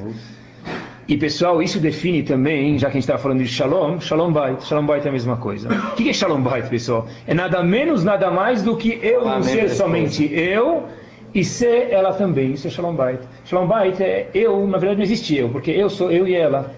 [1.09, 4.63] E pessoal, isso define também, já que a gente estava falando de Shalom, Shalom Bait.
[4.63, 5.71] Shalom Bait é a mesma coisa.
[5.71, 7.07] O que é Shalom Bait, pessoal?
[7.27, 10.85] É nada menos, nada mais do que eu não ser somente eu
[11.35, 12.53] e ser ela também.
[12.53, 13.21] Isso é Shalom Bait.
[13.47, 16.75] Shalom Bait é eu, na verdade não existe eu, porque eu sou eu e ela.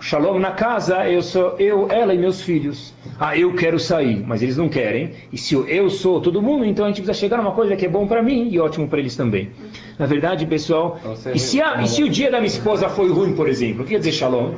[0.00, 2.94] Shalom na casa, eu sou eu, ela e meus filhos.
[3.18, 5.10] Ah, eu quero sair, mas eles não querem.
[5.32, 7.88] E se eu- sou todo mundo, então a gente precisa chegar numa coisa que é
[7.88, 9.50] bom para mim e ótimo para eles também.
[9.98, 13.10] Na verdade, pessoal, Então, e se, a- e se o dia da minha esposa foi
[13.10, 14.52] ruim, por exemplo, o que quer dizer Shalom?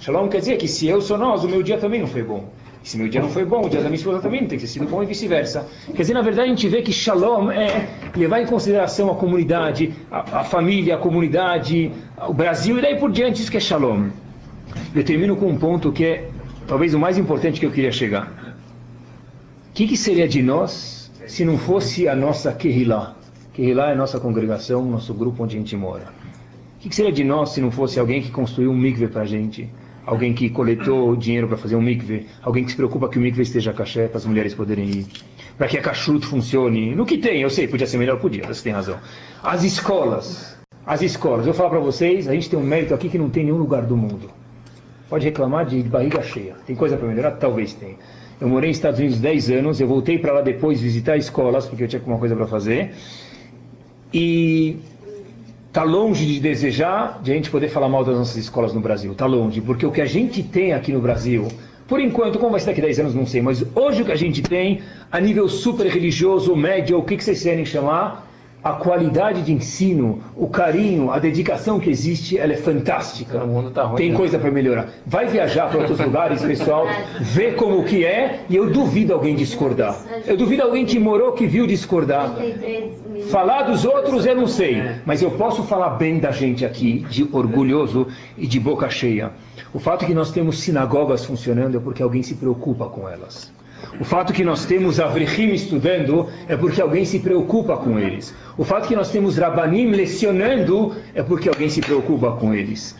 [0.00, 2.44] Shalom quer dizer que se eu sou nós, o meu dia também não foi bom.
[2.84, 4.64] Se meu dia não foi bom, o dia da minha esposa também não tem que
[4.64, 5.66] ter sido bom e vice-versa.
[5.88, 9.92] Quer dizer, na verdade, a gente vê que shalom é levar em consideração a comunidade,
[10.10, 11.90] a, a família, a comunidade,
[12.28, 14.08] o Brasil e daí por diante, isso que é shalom.
[14.94, 16.30] Eu termino com um ponto que é
[16.66, 18.56] talvez o mais importante que eu queria chegar.
[19.70, 23.16] O que, que seria de nós se não fosse a nossa Kehillah?
[23.52, 26.12] Kehillah é a nossa congregação, nosso grupo onde a gente mora.
[26.76, 29.22] O que, que seria de nós se não fosse alguém que construiu um mikve para
[29.22, 29.68] a gente?
[30.08, 33.42] alguém que coletou dinheiro para fazer um mikve, alguém que se preocupa que o mikve
[33.42, 35.06] esteja caché para as mulheres poderem ir,
[35.58, 36.94] para que a kashrut funcione.
[36.94, 38.98] No que tem, eu sei, podia ser melhor, podia, você tem razão.
[39.42, 40.56] As escolas,
[40.86, 43.28] as escolas, eu vou falar para vocês, a gente tem um mérito aqui que não
[43.28, 44.30] tem em nenhum lugar do mundo.
[45.08, 46.54] Pode reclamar de barriga cheia.
[46.66, 47.32] Tem coisa para melhorar?
[47.32, 47.96] Talvez tenha.
[48.40, 51.84] Eu morei nos Estados Unidos 10 anos, eu voltei para lá depois visitar escolas, porque
[51.84, 52.92] eu tinha alguma coisa para fazer.
[54.12, 54.78] E
[55.68, 59.12] Está longe de desejar de a gente poder falar mal das nossas escolas no Brasil.
[59.12, 61.46] Está longe, porque o que a gente tem aqui no Brasil,
[61.86, 64.10] por enquanto, como vai ser daqui a 10 anos, não sei, mas hoje o que
[64.10, 64.80] a gente tem,
[65.12, 68.27] a nível super religioso, médio, o que, que vocês querem chamar,
[68.68, 73.42] a qualidade de ensino, o carinho, a dedicação que existe, ela é fantástica.
[73.42, 74.16] O mundo tá ruim, Tem né?
[74.16, 74.88] coisa para melhorar.
[75.06, 76.86] Vai viajar para outros lugares, pessoal,
[77.20, 79.96] vê como que é, e eu duvido alguém discordar.
[80.26, 82.34] Eu duvido alguém que morou, que viu discordar.
[82.34, 83.22] 33 mil.
[83.28, 87.26] Falar dos outros eu não sei, mas eu posso falar bem da gente aqui, de
[87.32, 88.06] orgulhoso
[88.36, 89.32] e de boca cheia.
[89.72, 93.50] O fato que nós temos sinagogas funcionando é porque alguém se preocupa com elas.
[94.00, 98.34] O fato que nós temos Avrechim estudando é porque alguém se preocupa com eles.
[98.56, 102.96] O fato que nós temos Rabanim lecionando é porque alguém se preocupa com eles.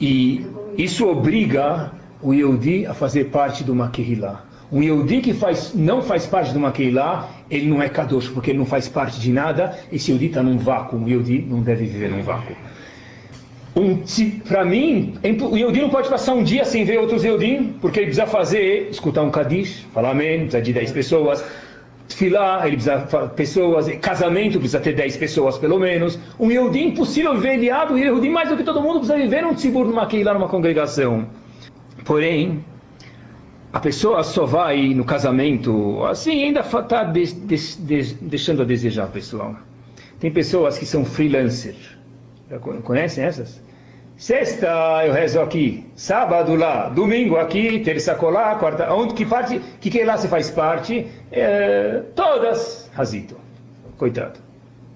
[0.00, 0.46] E
[0.76, 1.92] isso obriga
[2.22, 4.44] o Yehudi a fazer parte de uma Kehillah.
[4.70, 6.72] Um Yehudi que faz, não faz parte de uma
[7.50, 9.78] ele não é Kadosh, porque ele não faz parte de nada.
[9.90, 10.96] Esse Yehudi está num vácuo.
[10.96, 12.54] Um Yehudi não deve viver num vácuo.
[13.76, 14.02] Um,
[14.46, 18.00] para mim, é o Yehudi não pode passar um dia sem ver outros Yehudim, porque
[18.00, 21.44] ele precisa fazer, escutar um Kadish, falar amém, precisa de 10 pessoas,
[22.08, 22.98] Filar, ele precisa
[23.36, 26.18] pessoas, casamento precisa ter 10 pessoas pelo menos.
[26.40, 29.54] Um Yehudi impossível viver aliado, um Yehudi mais do que todo mundo precisa viver num
[29.54, 31.26] tzibur, numa Keilah, numa congregação.
[32.04, 32.64] Porém,
[33.72, 39.54] a pessoa só vai no casamento, assim, ainda está deixando a desejar, pessoal.
[40.18, 41.97] Tem pessoas que são freelancers.
[42.82, 43.60] Conhecem essas?
[44.16, 48.92] Sexta eu rezo aqui, sábado lá, domingo aqui, terça colar, quarta.
[48.92, 49.60] Onde que parte?
[49.80, 51.06] Que que lá você faz parte?
[51.30, 53.36] É, todas, Razito.
[53.96, 54.40] Coitado.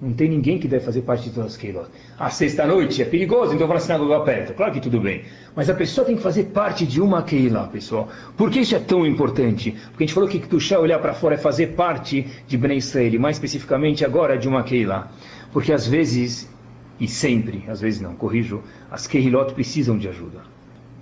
[0.01, 1.87] Não tem ninguém que deve fazer parte de todas as Keilot.
[2.19, 4.53] A sexta-noite é perigoso, então eu vou na sinagoga perto.
[4.53, 5.23] Claro que tudo bem.
[5.55, 8.09] Mas a pessoa tem que fazer parte de uma Keilah, pessoal.
[8.35, 9.71] Por que isso é tão importante?
[9.71, 13.17] Porque a gente falou que Ketushá, olhar para fora, é fazer parte de Bnei Israel,
[13.21, 15.07] mais especificamente agora de uma Keilah.
[15.53, 16.49] Porque às vezes,
[17.03, 20.39] e sempre, às vezes não, corrijo, as Keilot precisam de ajuda.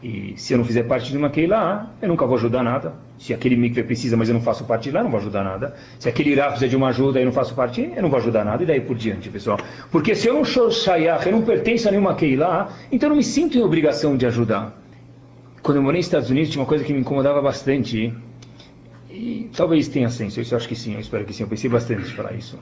[0.01, 2.95] E se eu não fizer parte de uma Keilah, eu nunca vou ajudar nada.
[3.19, 5.75] Se aquele mikve precisa, mas eu não faço parte lá, eu não vou ajudar nada.
[5.99, 8.17] Se aquele Irá precisa de uma ajuda e eu não faço parte, eu não vou
[8.17, 8.63] ajudar nada.
[8.63, 9.59] E daí por diante, pessoal.
[9.91, 13.17] Porque se eu não sou Shayach, eu não pertenço a nenhuma Keilah, então eu não
[13.17, 14.75] me sinto em obrigação de ajudar.
[15.61, 18.11] Quando eu morei nos Estados Unidos, tinha uma coisa que me incomodava bastante.
[19.07, 21.43] E talvez tenha senso, eu acho que sim, eu espero que sim.
[21.43, 22.57] Eu pensei bastante em falar isso.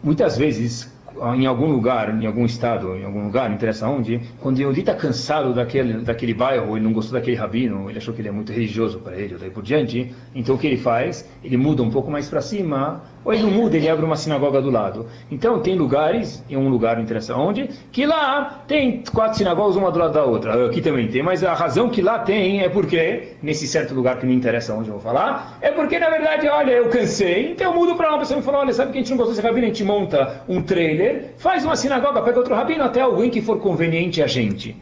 [0.00, 0.95] Muitas vezes,
[1.34, 4.80] em algum lugar, em algum estado, em algum lugar, não interessa onde, quando o Yehudi
[4.80, 8.32] está cansado daquele, daquele bairro, ele não gostou daquele rabino, ele achou que ele é
[8.32, 11.28] muito religioso para ele, ou daí por diante, então o que ele faz?
[11.42, 14.60] Ele muda um pouco mais para cima, ou ele não muda, ele abre uma sinagoga
[14.60, 15.06] do lado.
[15.30, 19.90] Então tem lugares, em um lugar, não interessa onde, que lá tem quatro sinagogas, uma
[19.90, 20.66] do lado da outra.
[20.66, 24.26] Aqui também tem, mas a razão que lá tem é porque, nesse certo lugar que
[24.26, 27.78] não interessa onde eu vou falar, é porque na verdade, olha, eu cansei, então eu
[27.78, 29.66] mudo para uma pessoa e fala, olha, sabe que a gente não gostou desse rabino,
[29.66, 31.05] a gente monta um trailer,
[31.36, 34.76] faz uma sinagoga, pega outro rabino, até alguém que for conveniente a gente.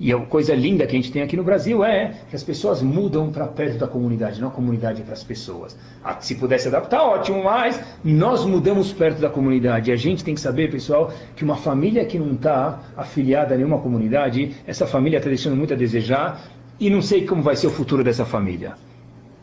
[0.00, 2.80] E a coisa linda que a gente tem aqui no Brasil é que as pessoas
[2.80, 5.76] mudam para perto da comunidade, não a comunidade para as pessoas.
[6.04, 9.90] Ah, Se pudesse adaptar, ótimo, mas nós mudamos perto da comunidade.
[9.90, 13.56] E a gente tem que saber, pessoal, que uma família que não está afiliada a
[13.56, 16.42] nenhuma comunidade, essa família está deixando muito a desejar
[16.78, 18.74] e não sei como vai ser o futuro dessa família.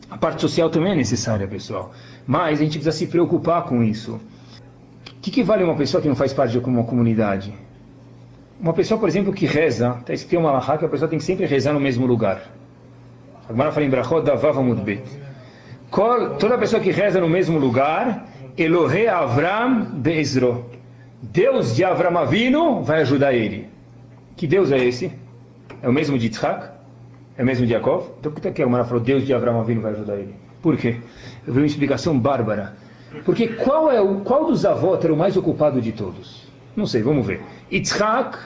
[0.08, 1.92] A parte social também é necessária, pessoal.
[2.26, 4.18] Mas a gente precisa se preocupar com isso.
[5.26, 7.52] Que, que vale uma pessoa que não faz parte de uma comunidade?
[8.60, 11.24] Uma pessoa, por exemplo, que reza, tá escrito uma lahá que a pessoa tem que
[11.24, 12.42] sempre rezar no mesmo lugar.
[13.48, 15.02] A Gemara fala em Brachot da Vav Amud Bet.
[15.90, 18.24] Kol- Toda pessoa que reza no mesmo lugar,
[18.56, 20.66] Elohe Avram Bezro.
[21.20, 23.68] Deus de Avram Avinu vai ajudar ele.
[24.36, 25.10] Que Deus é esse?
[25.82, 26.68] É o mesmo de Yitzhak?
[27.36, 28.10] É o mesmo de Yaakov?
[28.20, 30.36] Então por que que a Gemara falou Deus de Avram Avinu vai ajudar ele?
[30.62, 30.98] Por quê?
[31.44, 32.76] Eu vi uma explicação bárbara.
[33.24, 36.46] Porque qual, é o, qual dos avós era o mais ocupado de todos?
[36.74, 37.40] Não sei, vamos ver.
[37.72, 38.38] Yitzhak,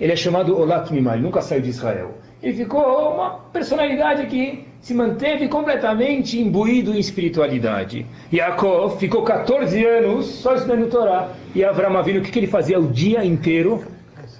[0.00, 2.14] ele é chamado Olat Mimah, ele nunca saiu de Israel.
[2.42, 8.04] Ele ficou uma personalidade que se manteve completamente imbuído em espiritualidade.
[8.30, 11.30] Yaakov ficou 14 anos só estudando Torá.
[11.54, 13.82] E Avram Avinu, o que, que ele fazia o dia inteiro?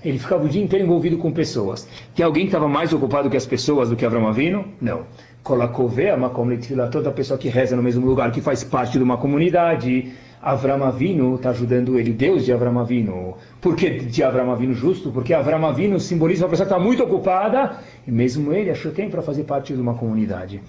[0.04, 1.88] Ele ficava o dia inteiro envolvido com pessoas.
[2.14, 4.66] Tem alguém que estava mais ocupado que as pessoas do que Avram Avinu?
[4.80, 5.06] Não.
[5.44, 9.18] Kolakové, Makom Letfilah, toda pessoa que reza no mesmo lugar, que faz parte de uma
[9.18, 10.10] comunidade.
[10.40, 13.34] Avram Avinu está ajudando ele, Deus de Avram Avinu.
[13.60, 15.10] Por que de Avram Avinu justo?
[15.12, 19.10] Porque Avram Avinu simboliza uma pessoa que está muito ocupada e mesmo ele achou tempo
[19.10, 20.62] para fazer parte de uma comunidade.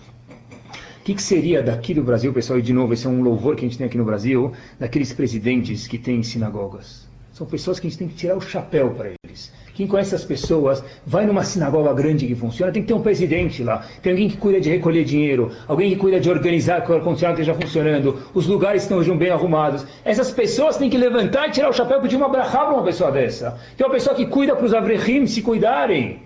[0.99, 3.55] O que, que, seria daqui do Brasil, pessoal, e de novo, esse é um louvor
[3.55, 7.05] que a gente tem aqui no Brasil, daqueles presidentes que têm sinagogas?
[7.36, 9.52] São pessoas que a gente tem que tirar o chapéu para eles.
[9.74, 13.62] Quem conhece as pessoas, vai numa sinagoga grande que funciona, tem que ter um presidente
[13.62, 16.96] lá, tem alguém que cuida de recolher dinheiro, alguém que cuida de organizar que o
[16.96, 19.86] ar-condicionado esteja funcionando, os lugares estão bem arrumados.
[20.06, 22.84] Essas pessoas têm que levantar e tirar o chapéu e pedir uma brachá para uma
[22.86, 23.60] pessoa dessa.
[23.76, 26.22] Tem uma pessoa que cuida para os avrechim se cuidarem.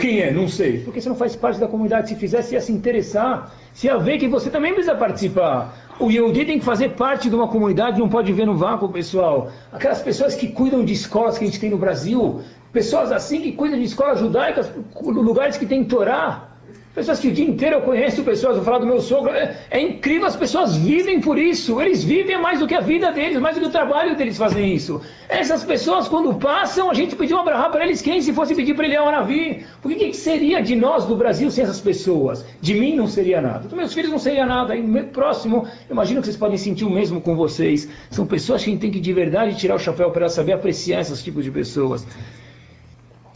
[0.00, 0.32] Quem é?
[0.32, 0.80] Não sei.
[0.80, 2.08] Porque você não faz parte da comunidade.
[2.08, 3.54] Se fizesse, ia se interessar.
[3.72, 5.89] Se ia ver que você também precisa participar.
[6.00, 9.50] O Yehudi tem que fazer parte de uma comunidade, não pode ver no vácuo, pessoal.
[9.70, 12.40] Aquelas pessoas que cuidam de escolas que a gente tem no Brasil,
[12.72, 14.72] pessoas assim que cuidam de escolas judaicas,
[15.02, 16.49] lugares que tem Torá.
[16.92, 19.80] Pessoas que o dia inteiro eu conheço pessoas, vou falar do meu sogro, é, é,
[19.80, 23.54] incrível, as pessoas vivem por isso, eles vivem mais do que a vida deles, mais
[23.54, 25.00] do que o trabalho deles fazem isso.
[25.28, 28.74] Essas pessoas, quando passam, a gente pediu uma brahá para eles, quem se fosse pedir
[28.74, 29.64] para ele é Maravi?
[29.80, 32.44] Porque o que, que seria de nós do Brasil sem essas pessoas?
[32.60, 36.20] De mim não seria nada, dos meus filhos não seria nada, e no próximo, imagino
[36.20, 37.88] que vocês podem sentir o mesmo com vocês.
[38.10, 41.00] São pessoas que a gente tem que de verdade tirar o chapéu para saber apreciar
[41.00, 42.04] esses tipos de pessoas.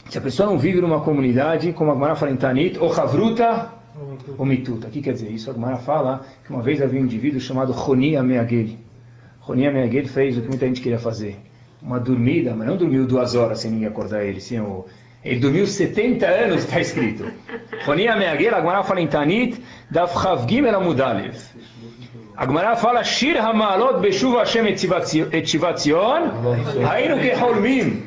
[0.09, 3.71] Se a pessoa não vive numa comunidade, como a Gemara fala em Tanit, ou Havruta,
[4.37, 4.87] ou Mituta.
[4.87, 5.49] O que quer dizer isso?
[5.49, 8.77] A Gemara fala que uma vez havia um indivíduo chamado Roni Ameagel.
[9.39, 11.37] Roni Ameagel fez o que muita gente queria fazer.
[11.81, 14.39] Uma dormida, mas não dormiu duas horas sem ninguém acordar ele.
[14.41, 14.63] Sim,
[15.23, 17.25] ele dormiu 70 anos, está escrito.
[17.85, 21.35] Roni Ameagel, a Gemara fala em Tanit, Daf Chavgim Elamudalev.
[22.37, 26.31] A Gemara fala, Shir Hamalot Beshuv Hashem Etzivatzion,
[26.85, 28.03] Hainu Keholmim.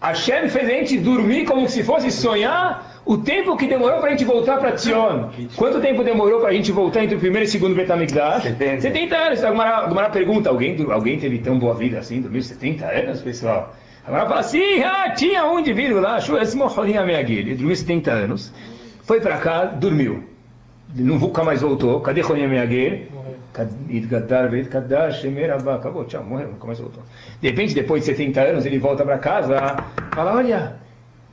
[0.00, 4.10] Hashem fez a gente dormir como se fosse sonhar o tempo que demorou para a
[4.10, 5.28] gente voltar para Tzion.
[5.56, 8.44] Quanto tempo demorou para a gente voltar entre o primeiro e o segundo Betamigdash?
[8.44, 8.80] 70.
[8.80, 9.44] 70 anos.
[9.44, 9.50] A
[9.86, 13.74] Gumara pergunta, alguém, alguém teve tão boa vida assim, dormiu 70 anos, pessoal?
[14.04, 16.18] A Gumara fala assim, ah, tinha um indivíduo lá,
[17.28, 18.52] ele dormiu 70 anos,
[19.02, 20.24] foi para cá, dormiu.
[20.94, 22.00] Nunca mais voltou.
[22.00, 23.19] Cadê Roninha Meagel?
[25.74, 27.02] Acabou, tchau, morreu, nunca mais voltou.
[27.40, 29.76] De repente, depois de 70 anos, ele volta para casa,
[30.14, 30.76] fala, olha,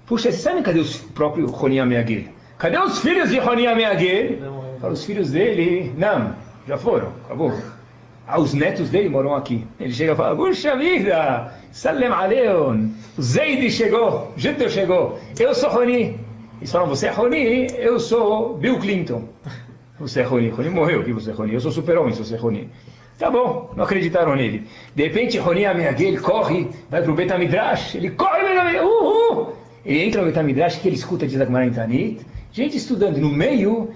[0.05, 2.23] puxa, você sabe cadê o próprio Roni Ameagel?
[2.57, 4.37] Cadê os filhos de Roni Ameagel?
[4.81, 6.33] Fala, os filhos dele, não,
[6.67, 7.53] já foram, acabou.
[8.27, 9.65] Ah, os netos dele moram aqui.
[9.79, 12.89] Ele chega e fala, puxa vida, Salem Aleon,
[13.21, 16.19] Zeide chegou, Judeu chegou, eu sou Roni.
[16.59, 17.67] Eles falam, você é Roni?
[17.77, 19.23] Eu sou Bill Clinton.
[19.99, 20.49] Você é Roni.
[20.49, 21.53] Roni morreu, você é Roni.
[21.53, 22.69] Eu sou super-homem, se você é Roni.
[23.17, 24.67] Tá bom, não acreditaram nele.
[24.93, 29.53] De repente, Roni Ameagel, ele corre, vai para o Betamidrash, ele corre, uhul!
[29.83, 33.89] Ele entra no Betamidrash, que ele escuta de Zagmar Tanit, gente estudando no meio,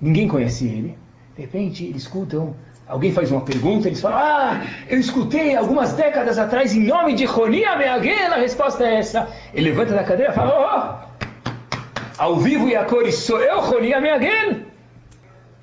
[0.00, 0.96] ninguém conhece ele.
[1.34, 2.54] De repente, eles escutam,
[2.86, 7.24] alguém faz uma pergunta, eles falam, ah, eu escutei algumas décadas atrás em nome de
[7.24, 9.28] Roni Ameagel, a resposta é essa.
[9.52, 13.92] Ele levanta da cadeira e fala, oh, ao vivo e a cores, sou eu, Roni
[13.92, 14.67] Ameagel?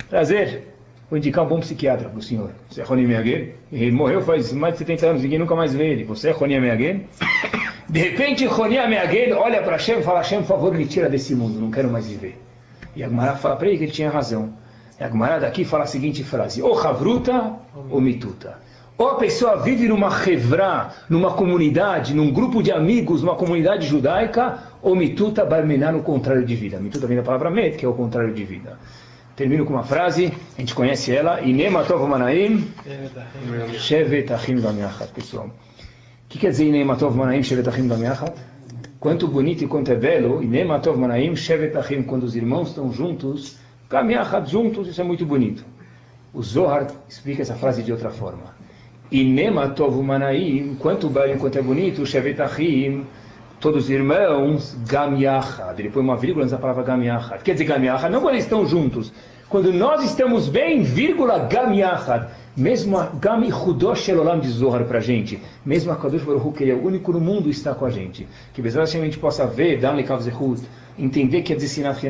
[0.10, 0.76] Prazer.
[1.10, 2.52] Vou indicar um bom psiquiatra para o senhor.
[2.70, 3.54] Você é Roni Meaguen?
[3.72, 6.04] Ele morreu faz mais de 70 anos, ninguém nunca mais vê ele.
[6.04, 7.08] Você é Roni Meaguen?
[7.88, 11.36] De repente, Roni Meaguen olha para Hashem e fala, Hashem, por favor, me tira desse
[11.36, 12.42] mundo, não quero mais viver.
[12.96, 14.54] E a Gemara fala para ele que ele tinha razão.
[15.00, 17.54] E a Gemara daqui fala a seguinte frase, ou Havruta
[17.90, 18.58] ou Mituta.
[18.98, 24.60] Ou a pessoa vive numa revra, numa comunidade, num grupo de amigos, numa comunidade judaica,
[24.82, 26.80] ou Mituta barmenar no contrário de vida.
[26.80, 28.80] Mituta vem da palavra met, que é o contrário de vida.
[29.36, 32.72] Termino com uma frase, a gente conhece ela, Inematov Manaim,
[33.78, 35.48] Shevet Achim Bamiachat, pessoal.
[35.48, 35.52] O
[36.30, 38.34] que quer dizer Inematov Manaim, Shevet Achim Bamiachat?
[38.98, 43.58] Quanto bonito e quanto é belo, Inematov Manaim, Shevet Achim, quando os irmãos estão juntos,
[43.90, 45.66] Bamiachat, juntos, isso é muito bonito.
[46.34, 48.56] O Zohar explica essa frase de outra forma.
[49.12, 53.06] Inematov Manaim, quanto belo e quanto é bonito, Shevet Achim,
[53.66, 55.80] todos os irmãos, Gam Yachad.
[55.80, 57.42] Ele põe uma vírgula nessa palavra Gam Yachad.
[57.42, 59.12] Quer dizer Gam Yachad, não quando eles estão juntos.
[59.50, 62.28] Quando nós estamos bem, vírgula Gam Yachad.
[62.56, 65.42] Mesmo a Gam Ichudosh Elolam de Zohar para a gente.
[65.66, 68.28] Mesmo a Kadosh Baruch que ele é o único no mundo, está com a gente.
[68.54, 70.62] Que Bezerra a gente possa ver, dar Lekav Zehut,
[70.96, 72.04] entender que é de Sinat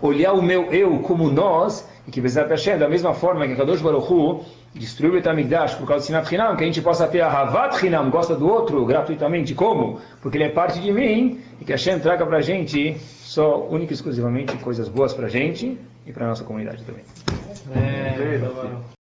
[0.00, 4.42] olhar o meu eu como nós, E que Hashem, da mesma forma que Kadosh Baruch
[4.74, 7.30] Hu destruiu o Betamigdash por causa do Sinat Hinam, que a gente possa ter a
[7.30, 9.54] Havat Hinam, gosta do outro gratuitamente.
[9.54, 10.00] Como?
[10.20, 13.92] Porque ele é parte de mim e que Hashem traga para a gente só, única
[13.92, 17.04] e exclusivamente, coisas boas para a gente e para a nossa comunidade também.
[17.74, 18.40] É,